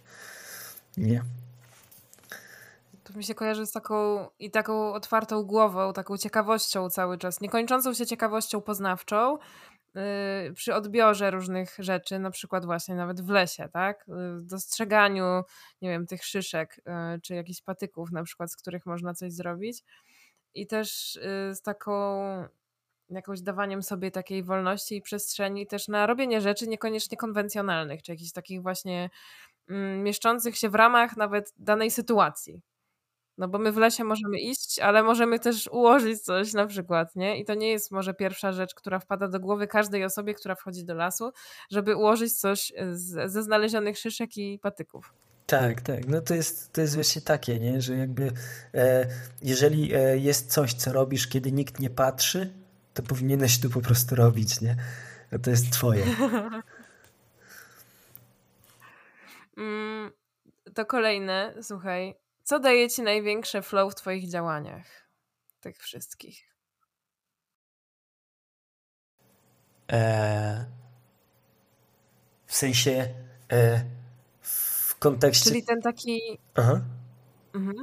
[0.98, 1.22] Nie?
[3.04, 7.94] To mi się kojarzy z taką i taką otwartą głową, taką ciekawością cały czas, niekończącą
[7.94, 9.38] się ciekawością poznawczą
[10.56, 14.06] przy odbiorze różnych rzeczy, na przykład właśnie nawet w lesie, tak?
[14.08, 15.42] Yy, dostrzeganiu,
[15.82, 19.84] nie wiem, tych szyszek yy, czy jakichś patyków na przykład, z których można coś zrobić.
[20.54, 21.20] I też
[21.54, 22.22] z taką
[23.10, 28.32] jakąś dawaniem sobie takiej wolności i przestrzeni też na robienie rzeczy niekoniecznie konwencjonalnych, czy jakichś
[28.32, 29.10] takich właśnie
[29.70, 32.62] Mm, mieszczących się w ramach nawet danej sytuacji.
[33.38, 37.40] No bo my w lesie możemy iść, ale możemy też ułożyć coś na przykład, nie?
[37.40, 40.86] I to nie jest może pierwsza rzecz, która wpada do głowy każdej osobie, która wchodzi
[40.86, 41.32] do lasu,
[41.72, 45.14] żeby ułożyć coś z, ze znalezionych szyszek i patyków.
[45.46, 46.08] Tak, tak.
[46.08, 47.82] No to jest, to jest właśnie takie, nie?
[47.82, 48.32] że jakby
[48.74, 49.08] e,
[49.42, 52.54] jeżeli e, jest coś, co robisz, kiedy nikt nie patrzy,
[52.94, 54.76] to powinieneś to po prostu robić, nie?
[55.44, 56.06] To jest twoje.
[59.58, 60.12] Mm,
[60.74, 62.16] to kolejne, słuchaj.
[62.46, 64.86] Co daje ci największe flow w twoich działaniach?
[65.60, 66.56] Tych wszystkich.
[69.92, 70.66] E,
[72.46, 73.10] w sensie
[73.52, 73.86] e,
[74.42, 75.50] w kontekście...
[75.50, 76.22] Czyli ten taki...
[76.56, 76.82] Aha.
[77.54, 77.76] Mhm.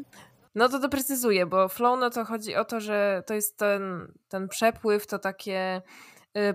[0.54, 4.48] No to doprecyzuję, bo flow no to chodzi o to, że to jest ten, ten
[4.48, 5.82] przepływ, to takie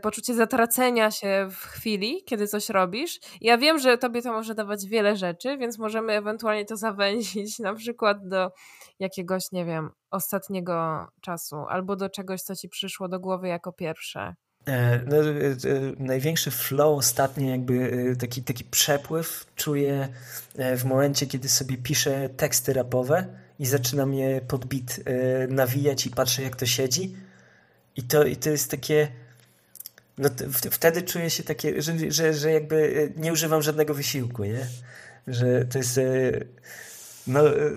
[0.01, 3.19] poczucie zatracenia się w chwili, kiedy coś robisz.
[3.41, 7.73] Ja wiem, że tobie to może dawać wiele rzeczy, więc możemy ewentualnie to zawęzić na
[7.73, 8.51] przykład do
[8.99, 14.35] jakiegoś, nie wiem, ostatniego czasu albo do czegoś, co ci przyszło do głowy jako pierwsze.
[14.67, 15.55] E, no, e, e,
[15.99, 20.07] największy flow ostatnio, jakby taki, taki przepływ czuję
[20.77, 23.25] w momencie, kiedy sobie piszę teksty rapowe
[23.59, 24.99] i zaczynam je pod beat
[25.49, 27.15] nawijać i patrzę, jak to siedzi.
[27.95, 29.07] I to, i to jest takie
[30.17, 30.29] no
[30.71, 34.67] wtedy czuję się takie, że, że, że jakby e, nie używam żadnego wysiłku, nie?
[35.27, 36.01] Że to jest e,
[37.27, 37.71] no e,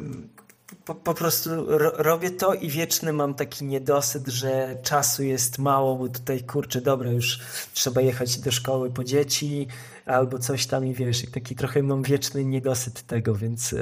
[0.84, 5.96] po, po prostu ro, robię to i wieczny mam taki niedosyt, że czasu jest mało,
[5.96, 7.40] bo tutaj kurczę, dobra, już
[7.74, 9.66] trzeba jechać do szkoły po dzieci
[10.06, 13.74] albo coś tam i wiesz, taki trochę mam wieczny niedosyt tego, więc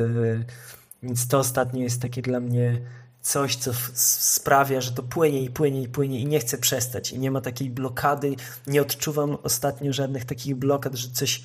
[1.03, 2.81] Więc to ostatnio jest takie dla mnie
[3.23, 7.12] coś, co sprawia, że to płynie i płynie i płynie i nie chcę przestać.
[7.12, 8.37] I nie ma takiej blokady.
[8.66, 11.43] Nie odczuwam ostatnio żadnych takich blokad, że coś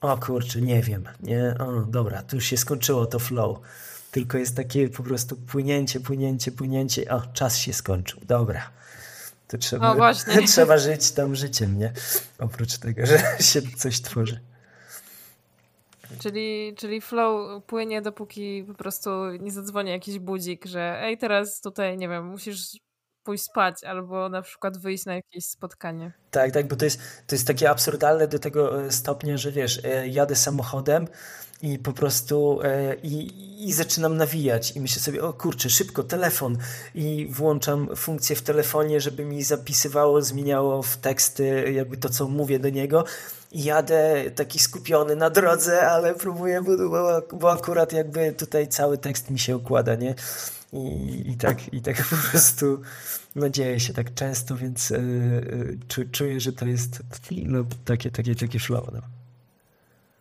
[0.00, 3.58] o kurczę, nie wiem, nie, o dobra, tu już się skończyło to flow.
[4.10, 7.10] Tylko jest takie po prostu płynięcie, płynięcie, płynięcie.
[7.10, 8.70] O, czas się skończył, dobra.
[9.48, 10.14] To trzeba,
[10.46, 11.92] trzeba żyć tam życiem, nie?
[12.38, 13.18] Oprócz tego, że
[13.52, 14.40] się coś tworzy.
[16.18, 21.98] Czyli, czyli flow płynie, dopóki po prostu nie zadzwoni jakiś budzik, że ej, teraz tutaj,
[21.98, 22.85] nie wiem, musisz
[23.26, 26.12] pójść spać albo na przykład wyjść na jakieś spotkanie.
[26.30, 29.80] Tak, tak, bo to jest, to jest takie absurdalne do tego e, stopnia, że wiesz,
[29.84, 31.08] e, jadę samochodem
[31.62, 36.58] i po prostu e, i, i zaczynam nawijać i myślę sobie, o kurczę, szybko, telefon
[36.94, 42.58] i włączam funkcję w telefonie, żeby mi zapisywało, zmieniało w teksty jakby to, co mówię
[42.58, 43.04] do niego
[43.52, 49.30] i jadę taki skupiony na drodze, ale próbuję, bo, bo akurat jakby tutaj cały tekst
[49.30, 50.14] mi się układa, nie?
[50.76, 52.82] I, i, tak, i tak po prostu
[53.34, 55.78] no dzieje się tak często, więc yy,
[56.12, 57.02] czuję, że to jest
[57.46, 58.92] no, takie, takie, takie flow.
[58.92, 59.00] No.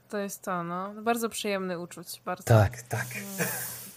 [0.10, 0.94] To jest to, no.
[1.02, 2.22] Bardzo przyjemny uczuć.
[2.26, 2.44] Bardzo.
[2.44, 3.08] Tak, tak.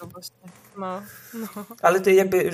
[0.00, 0.36] No, właśnie.
[0.78, 1.02] No,
[1.34, 1.48] no.
[1.82, 2.50] Ale to jakby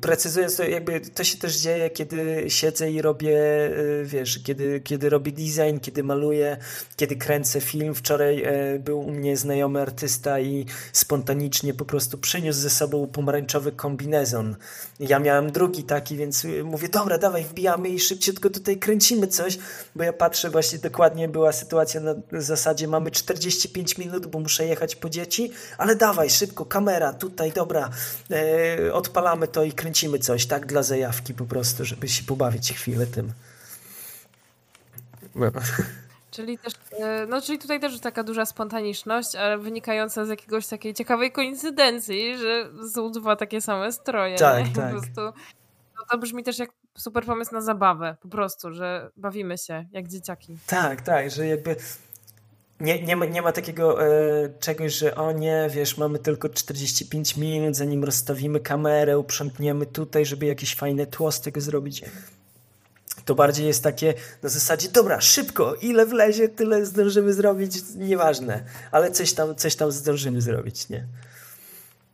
[0.00, 3.38] precyzując, to jakby to się też dzieje, kiedy siedzę i robię,
[3.78, 6.56] y, wiesz, kiedy, kiedy robię design, kiedy maluję,
[6.96, 7.94] kiedy kręcę film.
[7.94, 13.72] Wczoraj e, był u mnie znajomy artysta i spontanicznie po prostu przyniósł ze sobą pomarańczowy
[13.72, 14.56] kombinezon.
[15.00, 19.58] Ja miałem drugi taki, więc mówię, dobra, dawaj, wbijamy i szybciutko tutaj kręcimy coś,
[19.96, 24.96] bo ja patrzę, właśnie dokładnie była sytuacja na zasadzie, mamy 45 minut, bo muszę jechać
[24.96, 27.12] po dzieci, ale dawaj, szybko, kamera, kamera,
[27.50, 27.90] dobra,
[28.30, 33.06] e, odpalamy to i kręcimy coś, tak, dla zajawki po prostu, żeby się pobawić chwilę
[33.06, 33.32] tym.
[35.34, 35.50] No.
[36.30, 40.94] Czyli też, e, no czyli tutaj też taka duża spontaniczność, ale wynikająca z jakiegoś takiej
[40.94, 44.36] ciekawej koincydencji, że są dwa takie same stroje.
[44.36, 44.72] Tak, nie?
[44.72, 44.94] tak.
[44.94, 45.20] Po prostu,
[45.98, 50.08] no to brzmi też jak super pomysł na zabawę, po prostu, że bawimy się jak
[50.08, 50.58] dzieciaki.
[50.66, 51.76] Tak, tak, że jakby
[52.80, 54.08] nie, nie, ma, nie ma takiego e,
[54.60, 60.46] czegoś, że o nie, wiesz, mamy tylko 45 minut, zanim rozstawimy kamerę, uprzątniemy tutaj, żeby
[60.46, 62.02] jakieś fajne tło z tego zrobić.
[63.24, 69.10] To bardziej jest takie na zasadzie, dobra, szybko, ile wlezie, tyle zdążymy zrobić, nieważne, ale
[69.10, 71.06] coś tam, coś tam zdążymy zrobić, nie?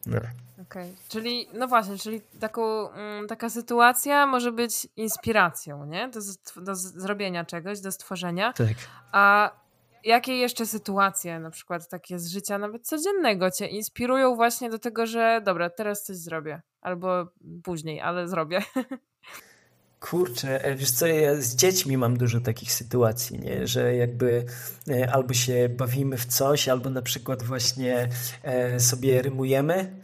[0.07, 0.17] No.
[0.17, 0.95] Okej, okay.
[1.09, 6.09] czyli no właśnie, czyli taką, mm, taka sytuacja może być inspiracją, nie?
[6.09, 6.21] Do,
[6.61, 8.53] do zrobienia czegoś, do stworzenia.
[8.53, 8.75] Tak.
[9.13, 9.51] A
[10.07, 15.07] jakie jeszcze sytuacje, na przykład takie z życia nawet codziennego, cię inspirują właśnie do tego,
[15.07, 17.27] że dobra, teraz coś zrobię, albo
[17.63, 18.63] później, ale zrobię.
[20.01, 23.67] Kurczę, e, wiesz co, ja z dziećmi mam dużo takich sytuacji, nie?
[23.67, 24.45] że jakby
[24.89, 28.09] e, albo się bawimy w coś, albo na przykład właśnie
[28.43, 29.97] e, sobie rymujemy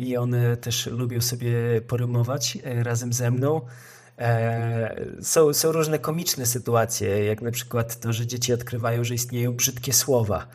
[0.00, 3.60] i one też lubią sobie porymować razem ze mną.
[4.18, 9.52] E, są, są różne komiczne sytuacje, jak na przykład to, że dzieci odkrywają, że istnieją
[9.52, 10.46] brzydkie słowa.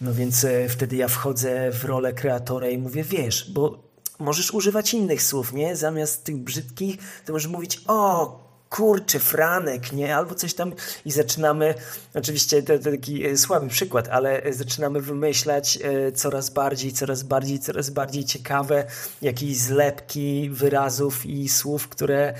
[0.00, 3.78] No więc e, wtedy ja wchodzę w rolę kreatora i mówię, wiesz, bo
[4.18, 5.76] możesz używać innych słów, nie?
[5.76, 10.16] Zamiast tych brzydkich, to możesz mówić, o, kurczę, Franek, nie?
[10.16, 10.72] Albo coś tam
[11.04, 11.74] i zaczynamy,
[12.14, 17.22] oczywiście to, to taki e, słaby przykład, ale e, zaczynamy wymyślać e, coraz bardziej, coraz
[17.22, 18.84] bardziej, coraz bardziej ciekawe
[19.22, 22.34] jakieś zlepki wyrazów i słów, które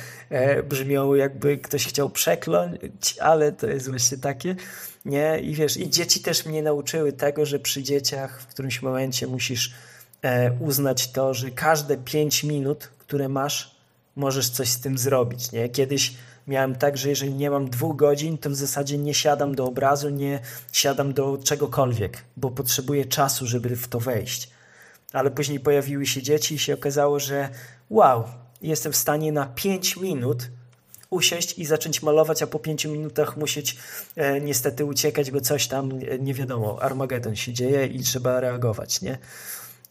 [0.69, 4.57] brzmią jakby ktoś chciał przekląć, ale to jest właśnie takie,
[5.05, 5.41] nie?
[5.41, 9.75] I wiesz, i dzieci też mnie nauczyły tego, że przy dzieciach w którymś momencie musisz
[10.61, 13.78] uznać to, że każde pięć minut, które masz,
[14.19, 15.53] możesz coś z tym zrobić.
[15.53, 15.69] Nie?
[15.69, 16.15] Kiedyś
[16.47, 20.11] miałem tak, że jeżeli nie mam dwóch godzin, to w zasadzie nie siadam do obrazu,
[20.11, 20.41] nie
[20.73, 24.51] siadam do czegokolwiek, bo potrzebuję czasu, żeby w to wejść.
[25.13, 27.49] Ale później pojawiły się dzieci i się okazało, że
[27.91, 28.25] wow,
[28.63, 30.49] jestem w stanie na 5 minut
[31.11, 33.77] usiąść i zacząć malować, a po pięciu minutach musieć
[34.17, 39.03] e, niestety uciekać, bo coś tam, e, nie wiadomo, Armagedon się dzieje i trzeba reagować,
[39.03, 39.19] nie?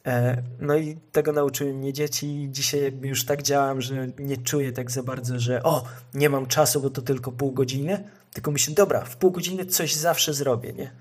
[0.07, 4.37] E, no i tego nauczyły mnie dzieci i dzisiaj jakby już tak działam, że nie
[4.37, 5.83] czuję tak za bardzo, że o,
[6.13, 9.95] nie mam czasu, bo to tylko pół godziny, tylko myślę, dobra, w pół godziny coś
[9.95, 10.91] zawsze zrobię, nie?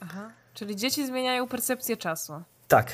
[0.00, 2.42] Aha, czyli dzieci zmieniają percepcję czasu.
[2.68, 2.92] Tak.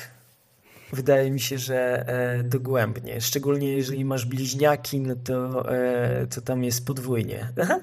[0.93, 3.21] Wydaje mi się, że e, dogłębnie.
[3.21, 7.49] Szczególnie jeżeli masz bliźniaki, no to, e, to tam jest podwójnie.
[7.61, 7.79] Aha.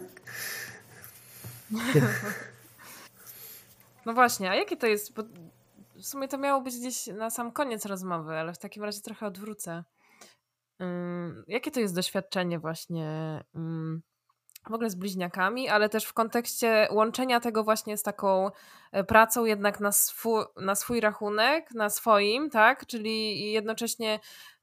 [4.06, 5.12] No właśnie, a jakie to jest?
[6.02, 9.26] W sumie to miało być gdzieś na sam koniec rozmowy, ale w takim razie trochę
[9.26, 9.84] odwrócę.
[11.46, 13.40] Jakie to jest doświadczenie właśnie
[14.70, 18.50] w ogóle z bliźniakami, ale też w kontekście łączenia tego właśnie z taką
[18.92, 22.86] e, pracą jednak na swój, na swój rachunek, na swoim, tak?
[22.86, 24.20] Czyli jednocześnie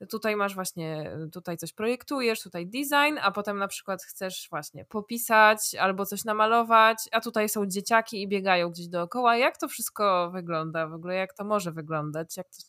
[0.10, 5.76] tutaj masz właśnie, tutaj coś projektujesz, tutaj design, a potem na przykład chcesz właśnie popisać
[5.76, 9.38] albo coś namalować, a tutaj są dzieciaki i biegają gdzieś dookoła.
[9.38, 11.16] Jak to wszystko wygląda w ogóle?
[11.16, 12.38] Jak to może wyglądać?
[12.38, 12.68] Jak to się,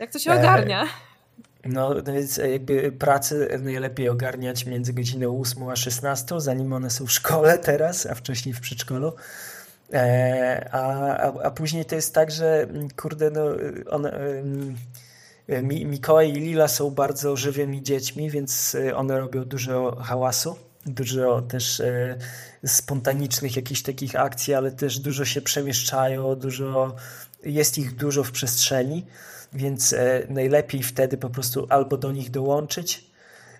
[0.00, 0.86] jak to się e, ogarnia?
[1.64, 7.12] No, więc jakby pracę najlepiej ogarniać między godziną 8 a 16, zanim one są w
[7.12, 9.12] szkole teraz, a wcześniej w przedszkolu.
[9.92, 10.82] E, a,
[11.16, 13.44] a, a później to jest tak, że kurde, no
[13.90, 14.12] one,
[15.62, 20.56] Mikołaj i Lila są bardzo żywymi dziećmi, więc one robią dużo hałasu,
[20.86, 22.18] dużo też e,
[22.66, 26.96] spontanicznych jakichś takich akcji, ale też dużo się przemieszczają, dużo,
[27.44, 29.06] jest ich dużo w przestrzeni
[29.52, 33.04] więc e, najlepiej wtedy po prostu albo do nich dołączyć,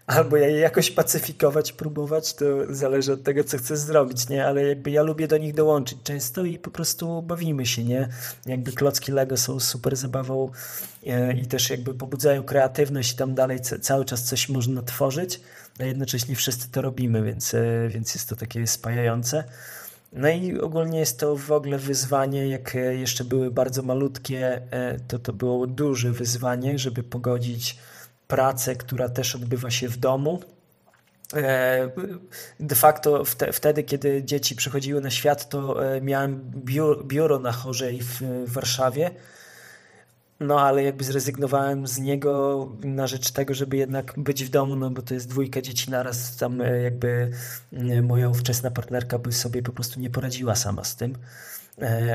[0.07, 4.47] albo je jakoś pacyfikować, próbować, to zależy od tego, co chcesz zrobić, nie?
[4.47, 8.09] Ale jakby ja lubię do nich dołączyć często i po prostu bawimy się, nie?
[8.47, 10.51] Jakby klocki Lego są super zabawą
[11.07, 15.41] e, i też jakby pobudzają kreatywność i tam dalej cały czas coś można tworzyć,
[15.81, 19.45] a jednocześnie wszyscy to robimy, więc, e, więc jest to takie spajające.
[20.13, 25.19] No i ogólnie jest to w ogóle wyzwanie, jak jeszcze były bardzo malutkie, e, to
[25.19, 27.79] to było duże wyzwanie, żeby pogodzić
[28.33, 30.41] pracę, która też odbywa się w domu.
[31.35, 31.91] E,
[32.61, 36.51] de facto wtedy, kiedy dzieci przychodziły na świat, to e, miałem
[37.05, 39.11] biuro, na Chorzej w Warszawie.
[40.41, 44.91] No ale jakby zrezygnowałem z niego na rzecz tego, żeby jednak być w domu, no
[44.91, 47.31] bo to jest dwójka dzieci naraz, tam e, jakby
[48.03, 51.17] moja ówczesna partnerka by sobie po prostu nie poradziła sama z tym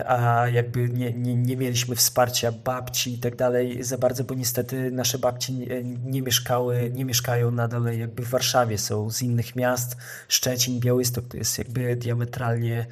[0.07, 4.91] a jakby nie, nie, nie mieliśmy wsparcia babci i tak dalej za bardzo, bo niestety
[4.91, 9.97] nasze babci nie, nie, mieszkały, nie mieszkają nadal jakby w Warszawie, są z innych miast,
[10.27, 12.85] Szczecin, Białystok to jest jakby diametralnie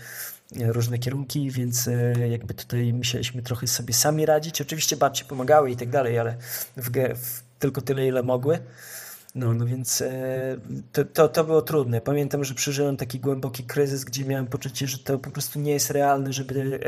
[0.62, 4.62] różne kierunki, więc e, jakby tutaj musieliśmy trochę sobie sami radzić.
[4.62, 6.38] Oczywiście babcie pomagały i tak dalej, ale
[6.78, 8.60] w, w tylko tyle, ile mogły.
[9.36, 10.58] No, no więc e,
[10.92, 12.02] to, to, to, było trudne.
[12.02, 15.92] Pamiętam, że przeżyłem taki głęboki kryzys, gdzie miałem poczucie, że to po prostu nie jest
[15.92, 16.80] realne, żeby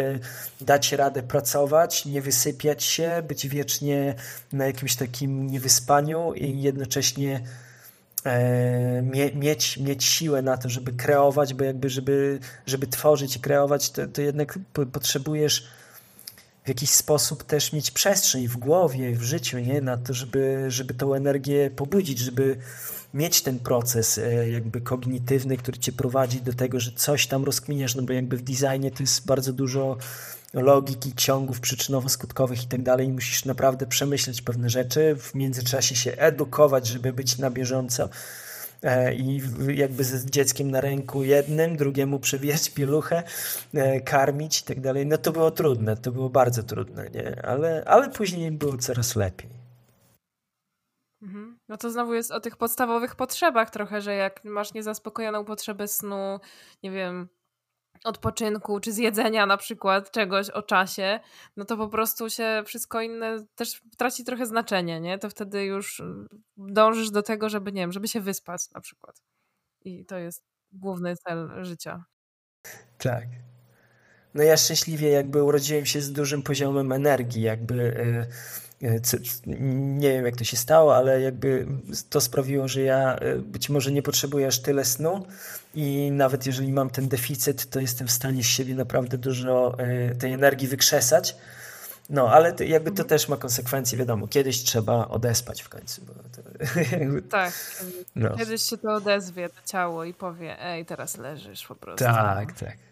[0.61, 4.15] e, dać radę pracować, nie wysypiać się, być wiecznie
[4.53, 7.41] na jakimś takim niewyspaniu i jednocześnie
[8.27, 9.01] E,
[9.35, 14.07] mieć, mieć siłę na to, żeby kreować, bo jakby, żeby, żeby tworzyć i kreować, to,
[14.07, 14.59] to jednak
[14.91, 15.67] potrzebujesz
[16.68, 19.82] w jakiś sposób też mieć przestrzeń w głowie, w życiu, nie?
[19.82, 22.57] Na to, żeby, żeby tą energię pobudzić, żeby
[23.13, 27.95] mieć ten proces e, jakby kognitywny, który cię prowadzi do tego, że coś tam rozkminiasz,
[27.95, 29.97] no bo jakby w designie to jest bardzo dużo
[30.53, 33.09] logiki, ciągów przyczynowo-skutkowych i tak dalej.
[33.09, 38.09] Musisz naprawdę przemyśleć pewne rzeczy, w międzyczasie się edukować, żeby być na bieżąco
[39.13, 39.41] i
[39.75, 43.23] jakby z dzieckiem na ręku jednym, drugiemu przewijać pieluchę,
[43.73, 45.05] e, karmić i tak dalej.
[45.05, 47.45] No to było trudne, to było bardzo trudne, nie?
[47.45, 49.49] Ale, ale później było coraz lepiej.
[51.21, 51.59] Mhm.
[51.69, 56.39] No to znowu jest o tych podstawowych potrzebach trochę, że jak masz niezaspokojoną potrzebę snu,
[56.83, 57.29] nie wiem,
[58.03, 61.19] odpoczynku, czy zjedzenia na przykład czegoś o czasie,
[61.57, 65.19] no to po prostu się wszystko inne też traci trochę znaczenie, nie?
[65.19, 66.27] To wtedy już mm,
[66.57, 69.21] dążysz do tego, żeby, nie wiem, żeby się wyspać na przykład.
[69.85, 72.05] I to jest główny cel życia.
[72.97, 73.46] Tak.
[74.38, 77.75] No ja szczęśliwie jakby urodziłem się z dużym poziomem energii, jakby...
[77.75, 78.99] Yy E,
[79.69, 81.67] nie wiem jak to się stało, ale jakby
[82.09, 85.25] to sprawiło, że ja e, być może nie potrzebuję aż tyle snu
[85.75, 90.15] i nawet jeżeli mam ten deficyt, to jestem w stanie z siebie naprawdę dużo e,
[90.15, 91.35] tej energii wykrzesać.
[92.09, 96.01] No, ale to, jakby to też ma konsekwencje, wiadomo, kiedyś trzeba odespać w końcu.
[96.05, 97.53] To, jakby, tak,
[98.15, 98.38] no.
[98.38, 102.05] kiedyś się to odezwie, to ciało i powie, ej, teraz leżysz po prostu.
[102.05, 102.86] Tak, tak.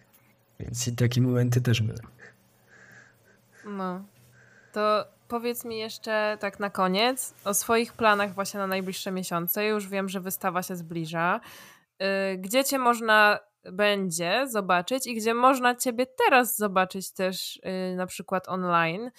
[0.59, 1.99] Więc i takie momenty też były.
[3.65, 4.05] No,
[4.73, 9.65] to powiedz mi jeszcze tak na koniec o swoich planach właśnie na najbliższe miesiące.
[9.65, 11.39] Już wiem, że wystawa się zbliża.
[12.33, 13.39] Y, gdzie cię można
[13.71, 19.11] będzie zobaczyć i gdzie można ciebie teraz zobaczyć też y, na przykład online.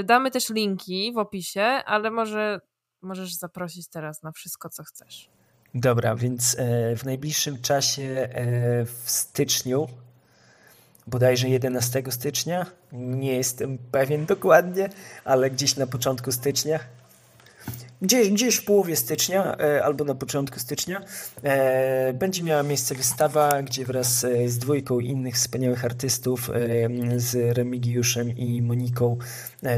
[0.00, 2.60] Y, damy też linki w opisie, ale może
[3.02, 5.30] możesz zaprosić teraz na wszystko, co chcesz.
[5.74, 9.88] Dobra, więc e, w najbliższym czasie e, w styczniu
[11.06, 14.88] bodajże 11 stycznia, nie jestem pewien dokładnie,
[15.24, 16.80] ale gdzieś na początku stycznia,
[18.02, 21.00] gdzieś, gdzieś w połowie stycznia e, albo na początku stycznia
[21.42, 26.50] e, będzie miała miejsce wystawa, gdzie wraz e, z dwójką innych wspaniałych artystów,
[27.16, 29.18] z Remigiuszem i Moniką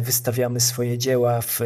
[0.03, 1.61] wystawiamy swoje dzieła w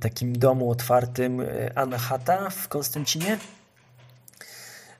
[0.00, 1.42] takim domu otwartym
[1.74, 3.38] Anahata w Konstancinie.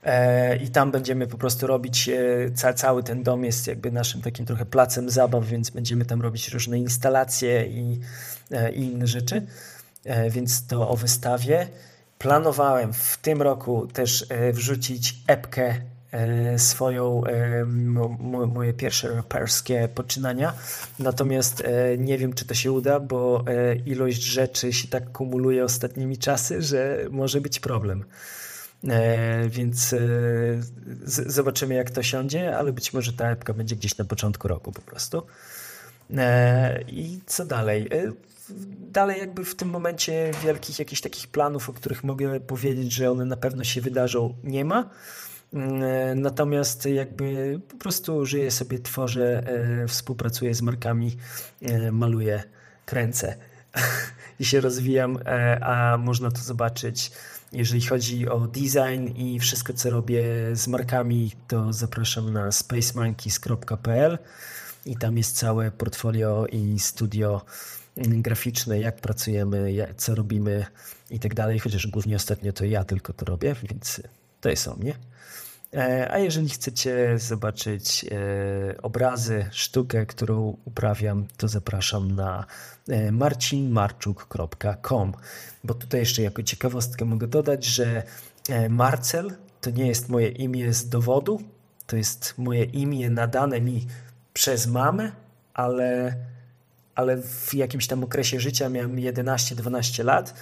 [0.03, 2.09] E, I tam będziemy po prostu robić,
[2.55, 6.49] ca cały ten dom jest jakby naszym takim trochę placem zabaw, więc będziemy tam robić
[6.49, 7.99] różne instalacje i,
[8.73, 9.45] i inne rzeczy.
[10.29, 11.67] Więc to o wystawie.
[12.17, 15.75] Planowałem w tym roku też wrzucić epkę
[16.11, 17.65] E, swoją, e,
[18.47, 20.53] moje pierwsze raperskie poczynania.
[20.99, 23.45] Natomiast e, nie wiem, czy to się uda, bo
[23.85, 28.03] ilość rzeczy się tak kumuluje ostatnimi czasy, że może być problem.
[29.49, 29.95] Więc
[31.07, 34.81] zobaczymy, jak to siądzie, ale być może ta epka będzie gdzieś na początku roku po
[34.81, 35.23] prostu.
[36.87, 37.89] I co dalej?
[38.91, 43.25] Dalej, jakby w tym momencie wielkich jakichś takich planów, o których mogę powiedzieć, że one
[43.25, 44.89] na pewno się wydarzą, nie ma.
[45.53, 49.43] E, natomiast jakby po prostu żyję sobie, tworzę,
[49.83, 51.17] e, współpracuję z markami,
[51.61, 52.43] e, maluję,
[52.85, 53.35] kręcę
[54.39, 55.19] i się rozwijam,
[55.61, 57.11] a można to zobaczyć.
[57.51, 60.23] Jeżeli chodzi o design i wszystko, co robię
[60.53, 64.17] z markami, to zapraszam na spacemonkeys.pl
[64.85, 67.41] i tam jest całe portfolio i studio
[67.97, 70.65] graficzne, jak pracujemy, co robimy
[71.09, 71.59] i tak dalej.
[71.59, 74.01] Chociaż głównie ostatnio to ja tylko to robię, więc
[74.41, 74.95] to jest o mnie.
[75.73, 82.45] E, a jeżeli chcecie zobaczyć e, obrazy, sztukę, którą uprawiam, to zapraszam na
[83.11, 85.13] marcinmarczuk.com.
[85.63, 88.03] Bo tutaj jeszcze jako ciekawostkę mogę dodać, że
[88.69, 91.41] Marcel to nie jest moje imię z dowodu,
[91.87, 93.87] to jest moje imię nadane mi
[94.33, 95.11] przez mamę,
[95.53, 96.15] ale,
[96.95, 100.33] ale w jakimś tam okresie życia miałem 11-12 lat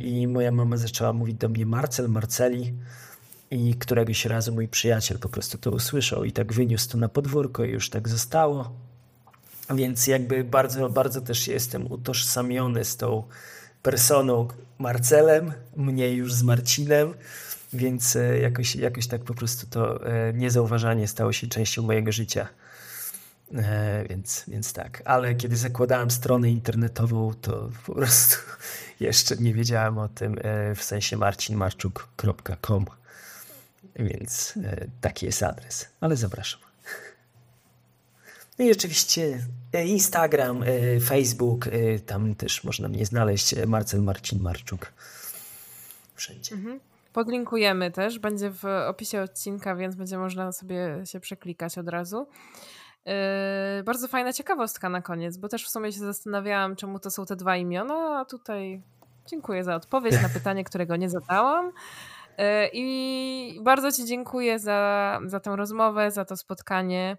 [0.00, 2.74] i moja mama zaczęła mówić do mnie Marcel, Marceli.
[3.50, 7.64] I któregoś razu mój przyjaciel po prostu to usłyszał i tak wyniósł to na podwórko
[7.64, 8.72] i już tak zostało.
[9.74, 13.22] Więc jakby bardzo, bardzo też jestem utożsamiony z tą
[13.82, 14.48] personą
[14.78, 17.14] Marcelem, mniej już z Marcinem,
[17.72, 22.48] więc e, jakoś, jakoś tak po prostu to e, niezauważanie stało się częścią mojego życia.
[23.54, 28.36] E, więc, więc tak, ale kiedy zakładałem stronę internetową, to po prostu
[29.00, 30.36] jeszcze nie wiedziałem o tym
[30.76, 32.86] w sensie marcinmarczuk.com.
[33.96, 34.54] Więc
[35.00, 36.69] taki jest adres, ale zapraszam.
[38.60, 39.38] No i oczywiście
[39.72, 41.64] e, Instagram, e, Facebook,
[42.06, 44.92] tam też można mnie znaleźć, Marcel Marcin Marczuk.
[46.14, 46.54] Wszędzie.
[46.54, 46.80] Mhm.
[47.12, 52.26] Podlinkujemy też, będzie w opisie odcinka, więc będzie można sobie się przeklikać od razu.
[53.06, 53.12] Yy,
[53.84, 57.36] bardzo fajna ciekawostka na koniec, bo też w sumie się zastanawiałam, czemu to są te
[57.36, 58.82] dwa imiona, a tutaj
[59.26, 61.72] dziękuję za odpowiedź na pytanie, którego nie zadałam.
[62.38, 67.16] E, I bardzo Ci dziękuję za, za tę rozmowę, za to spotkanie.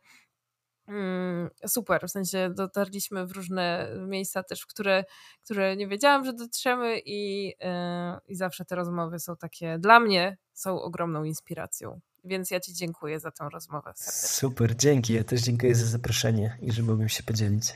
[0.88, 5.04] Mm, super, w sensie dotarliśmy w różne miejsca też, w które,
[5.44, 10.38] które nie wiedziałam, że dotrzemy i, e, i zawsze te rozmowy są takie, dla mnie
[10.54, 12.00] są ogromną inspiracją.
[12.24, 13.92] Więc ja Ci dziękuję za tę rozmowę.
[13.96, 14.30] Serdecznie.
[14.30, 15.14] Super, dzięki.
[15.14, 17.74] Ja też dziękuję za zaproszenie i że mogłem się podzielić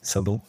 [0.00, 0.40] sobą.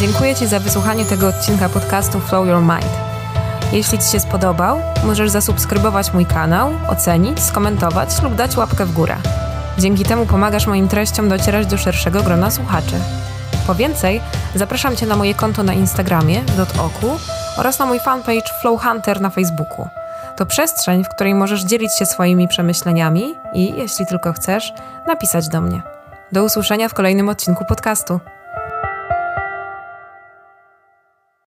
[0.00, 3.11] Dziękuję Ci za wysłuchanie tego odcinka podcastu Flow Your Mind.
[3.72, 9.16] Jeśli Ci się spodobał, możesz zasubskrybować mój kanał, ocenić, skomentować lub dać łapkę w górę.
[9.78, 12.94] Dzięki temu pomagasz moim treściom docierać do szerszego grona słuchaczy.
[13.66, 14.20] Po więcej,
[14.54, 16.40] zapraszam Cię na moje konto na Instagramie
[16.78, 17.16] .oku
[17.58, 19.88] oraz na mój fanpage Flow Hunter na Facebooku.
[20.36, 24.72] To przestrzeń, w której możesz dzielić się swoimi przemyśleniami i, jeśli tylko chcesz,
[25.06, 25.82] napisać do mnie.
[26.32, 28.20] Do usłyszenia w kolejnym odcinku podcastu.